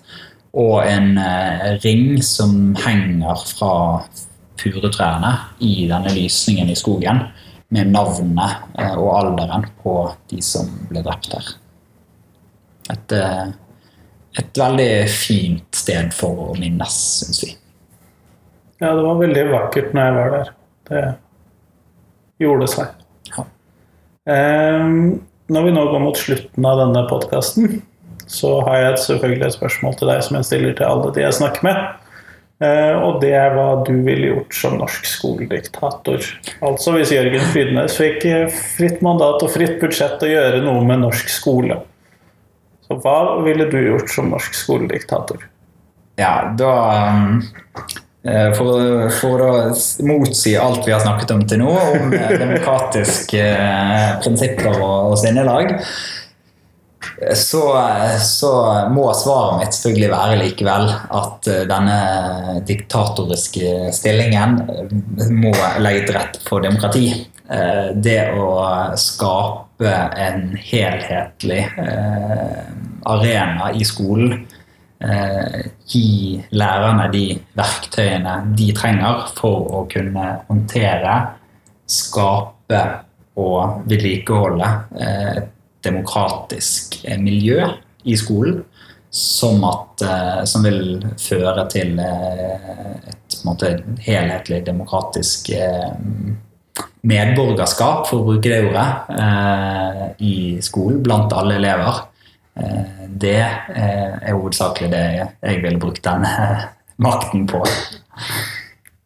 Og 0.57 0.83
en 0.85 1.17
ring 1.85 2.21
som 2.25 2.75
henger 2.81 3.45
fra 3.49 3.73
furutrærne 4.61 5.33
i 5.65 5.87
denne 5.91 6.13
lysningen 6.13 6.71
i 6.73 6.77
skogen. 6.79 7.25
Med 7.73 7.89
navnet 7.89 8.77
og 8.99 9.09
alderen 9.17 9.65
på 9.81 9.97
de 10.29 10.43
som 10.45 10.69
ble 10.91 11.01
drept 11.05 11.31
der. 11.33 11.53
Et, 12.93 13.15
et 14.43 14.61
veldig 14.61 14.91
fint 15.09 15.79
sted 15.79 16.13
for 16.17 16.51
å 16.51 16.57
minnes, 16.59 16.99
syns 17.23 17.41
vi. 17.47 17.55
Ja, 18.83 18.93
det 18.99 19.07
var 19.07 19.21
veldig 19.21 19.47
vakkert 19.53 19.95
når 19.95 20.05
jeg 20.05 20.19
var 20.19 20.37
der. 20.37 20.53
Det 20.93 22.45
gjorde 22.47 22.69
seg. 22.71 22.93
Ja. 23.33 23.47
Um, 24.27 25.23
når 25.53 25.67
vi 25.67 25.75
nå 25.75 25.87
går 25.91 26.05
mot 26.05 26.19
slutten 26.19 26.69
av 26.69 26.81
denne 26.81 27.03
podkasten, 27.11 27.81
så 28.31 28.61
har 28.67 28.79
jeg 28.79 29.03
selvfølgelig 29.07 29.49
et 29.49 29.57
spørsmål 29.57 29.99
til 29.99 30.13
deg 30.13 30.23
som 30.25 30.39
jeg 30.39 30.49
stiller 30.49 30.79
til 30.79 30.89
alle 30.89 31.13
de 31.15 31.25
jeg 31.25 31.39
snakker 31.39 31.67
med. 31.67 31.83
Uh, 32.63 32.95
og 33.03 33.23
det 33.25 33.33
er 33.35 33.57
hva 33.57 33.83
du 33.87 33.95
ville 34.07 34.29
gjort 34.31 34.55
som 34.55 34.77
norsk 34.79 35.09
skolediktator. 35.11 36.29
Altså 36.63 36.95
hvis 36.95 37.15
Jørgen 37.15 37.49
Frydnes 37.55 37.97
fikk 37.99 38.27
fritt 38.77 39.03
mandat 39.05 39.43
og 39.43 39.51
fritt 39.51 39.81
budsjett 39.83 40.23
å 40.23 40.31
gjøre 40.31 40.63
noe 40.67 40.85
med 40.87 41.03
norsk 41.03 41.33
skole. 41.33 41.81
Så 42.87 43.01
hva 43.03 43.43
ville 43.43 43.67
du 43.73 43.81
gjort 43.81 44.13
som 44.13 44.31
norsk 44.31 44.55
skolediktator? 44.55 45.43
Ja, 46.21 46.53
da 46.55 46.73
um 47.11 47.43
for, 48.23 49.09
for, 49.19 49.41
å 49.43 49.53
motsi 50.07 50.53
alt 50.55 50.87
vi 50.87 50.93
har 50.95 51.03
snakket 51.03 51.33
om 51.35 51.41
til 51.51 51.59
nå, 51.65 51.71
om 51.75 52.13
demokratiske 52.15 53.47
prinsipper 54.23 54.77
og, 54.77 55.09
og 55.11 55.17
sinnelag, 55.19 55.73
så, 57.35 57.63
så, 58.23 58.53
må 58.95 59.09
svaret 59.15 59.61
mitt 59.61 59.77
selvfølgelig 59.77 60.11
være 60.13 60.39
likevel 60.41 60.89
at 61.19 61.51
denne 61.71 61.99
diktatoriske 62.67 63.91
stillingen 63.95 64.59
må 65.35 65.53
legge 65.83 66.07
til 66.07 66.19
rette 66.19 66.43
for 66.47 66.65
demokrati. 66.65 67.07
Det 68.03 68.21
å 68.39 68.55
skape 68.99 69.93
en 70.25 70.53
helhetlig 70.57 71.65
arena 73.03 73.73
i 73.75 73.87
skolen 73.87 74.45
Eh, 75.03 75.63
gi 75.91 76.39
lærerne 76.55 77.09
de 77.11 77.25
verktøyene 77.59 78.37
de 78.55 78.69
trenger 78.77 79.25
for 79.35 79.65
å 79.75 79.81
kunne 79.91 80.27
håndtere, 80.47 81.15
skape 81.91 82.83
og 83.43 83.89
vedlikeholde 83.91 84.69
eh, 85.03 85.33
et 85.41 85.49
demokratisk 85.83 87.01
eh, 87.03 87.19
miljø 87.19 87.67
i 88.07 88.19
skolen. 88.19 88.63
Som, 89.13 89.59
at, 89.69 90.01
som 90.49 90.63
vil 90.65 91.03
føre 91.21 91.67
til 91.69 91.99
et 92.01 93.35
måte, 93.45 93.69
helhetlig 94.01 94.63
demokratisk 94.65 95.51
medborgerskap, 97.05 98.07
for 98.09 98.23
å 98.23 98.25
bruke 98.31 98.49
det 98.49 98.63
ordet, 98.71 100.15
i 100.25 100.33
skolen 100.65 101.03
blant 101.05 101.37
alle 101.37 101.59
elever. 101.61 102.01
Eh, 102.61 102.81
det 103.09 103.39
eh, 103.41 104.17
er 104.19 104.35
hovedsakelig 104.37 104.91
det 104.93 105.05
jeg 105.17 105.63
ville 105.65 105.81
brukt 105.81 106.05
den 106.05 106.27
makten 107.03 107.47
på. 107.51 107.63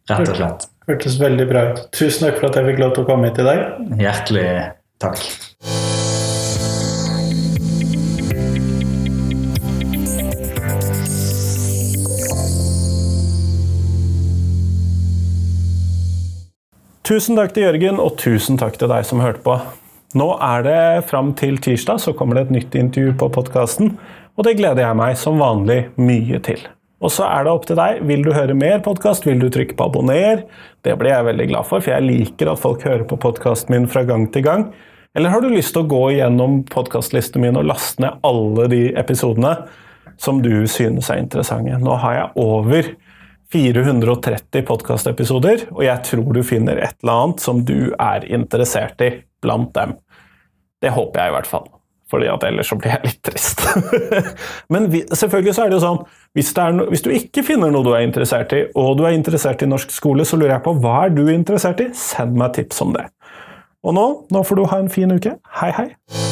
Rett 0.09 0.31
og 0.31 0.35
slett. 0.35 0.67
Hørtes 0.87 1.17
veldig 1.19 1.47
bra 1.49 1.65
ut. 1.71 1.83
Tusen 1.95 2.27
takk 2.27 2.39
for 2.39 2.49
at 2.49 2.59
jeg 2.59 2.71
fikk 2.71 2.83
lov 2.83 2.95
til 2.95 3.03
å 3.03 3.09
komme 3.09 3.31
hit 3.31 3.41
i 3.43 3.47
dag. 3.47 3.63
Hjertelig 3.99 4.49
takk. 5.03 5.25
Tusen 17.07 17.37
takk 17.39 17.53
til 17.55 17.63
Jørgen, 17.63 18.01
og 18.03 18.17
tusen 18.19 18.57
takk 18.59 18.75
til 18.79 18.91
deg 18.91 19.05
som 19.07 19.21
hørte 19.23 19.39
på. 19.43 19.53
Nå 20.17 20.27
er 20.41 20.63
det 20.65 20.79
fram 21.09 21.33
til 21.37 21.59
tirsdag, 21.61 21.99
så 22.01 22.13
kommer 22.15 22.37
det 22.37 22.47
et 22.47 22.55
nytt 22.55 22.75
intervju 22.79 23.13
på 23.19 23.27
podkasten, 23.35 23.91
og 24.37 24.45
det 24.47 24.55
gleder 24.57 24.85
jeg 24.85 24.97
meg 24.97 25.17
som 25.19 25.37
vanlig 25.41 25.81
mye 25.99 26.39
til. 26.45 26.63
Og 27.03 27.11
så 27.13 27.27
er 27.27 27.45
det 27.45 27.51
opp 27.53 27.67
til 27.69 27.77
deg. 27.77 27.99
Vil 28.09 28.23
du 28.25 28.31
høre 28.33 28.55
mer 28.57 28.79
podkast, 28.85 29.27
vil 29.27 29.37
du 29.41 29.51
trykke 29.53 29.75
på 29.77 29.85
abonner? 29.85 30.45
Det 30.85 30.95
blir 30.97 31.13
jeg 31.13 31.27
veldig 31.27 31.47
glad 31.51 31.67
for, 31.69 31.83
for 31.83 31.93
jeg 31.93 32.05
liker 32.07 32.49
at 32.49 32.61
folk 32.61 32.85
hører 32.87 33.03
på 33.09 33.19
podkasten 33.21 33.75
min 33.75 33.85
fra 33.91 34.01
gang 34.07 34.25
til 34.33 34.45
gang. 34.47 34.63
Eller 35.17 35.33
har 35.33 35.43
du 35.43 35.51
lyst 35.51 35.75
til 35.75 35.83
å 35.83 35.89
gå 35.91 36.01
gjennom 36.15 36.63
podkastlisten 36.71 37.43
min 37.43 37.59
og 37.59 37.67
laste 37.69 38.01
ned 38.01 38.17
alle 38.25 38.65
de 38.73 38.81
episodene 38.97 39.53
som 40.21 40.41
du 40.41 40.65
synes 40.71 41.11
er 41.13 41.21
interessante? 41.21 41.77
Nå 41.83 41.99
har 42.01 42.17
jeg 42.17 42.47
over 42.47 42.91
430 43.53 44.65
podkastepisoder, 44.67 45.69
og 45.75 45.85
jeg 45.85 46.03
tror 46.09 46.33
du 46.33 46.41
finner 46.45 46.81
et 46.81 46.97
eller 47.03 47.27
annet 47.27 47.45
som 47.45 47.61
du 47.65 47.93
er 47.93 48.25
interessert 48.25 49.05
i 49.05 49.13
blant 49.45 49.73
dem. 49.77 49.93
Det 50.83 50.93
håper 50.93 51.21
jeg 51.21 51.31
i 51.31 51.35
hvert 51.37 51.49
fall. 51.49 51.67
Fordi 52.07 52.29
at 52.31 52.43
ellers 52.47 52.69
så 52.71 52.77
blir 52.79 52.93
jeg 52.93 53.09
litt 53.09 53.19
trist. 53.27 53.63
Men 54.73 54.87
vi, 54.93 55.03
selvfølgelig 55.11 55.55
så 55.57 55.65
er 55.65 55.73
det 55.73 55.79
jo 55.79 55.83
sånn 55.83 55.99
hvis, 56.37 56.53
det 56.55 56.67
no, 56.77 56.85
hvis, 56.91 57.03
du 57.03 57.11
ikke 57.11 57.43
finner 57.43 57.73
noe 57.73 57.83
du 57.83 57.91
er 57.97 58.05
interessert 58.05 58.53
i, 58.55 58.63
og 58.79 58.95
du 58.99 59.03
er 59.07 59.17
interessert 59.17 59.65
i 59.65 59.69
norsk 59.69 59.91
skole, 59.91 60.27
så 60.27 60.39
lurer 60.39 60.55
jeg 60.55 60.65
på 60.69 60.77
hva 60.83 61.01
er 61.07 61.17
du 61.17 61.25
interessert 61.33 61.83
i? 61.83 61.89
Send 61.97 62.37
meg 62.39 62.55
tips 62.55 62.79
om 62.85 62.95
det. 62.95 63.09
Og 63.83 63.97
nå, 63.97 64.07
nå 64.31 64.47
får 64.47 64.59
du 64.59 64.65
ha 64.71 64.81
en 64.83 64.91
fin 64.91 65.11
uke. 65.11 65.35
Hei, 65.59 65.73
hei! 65.75 66.26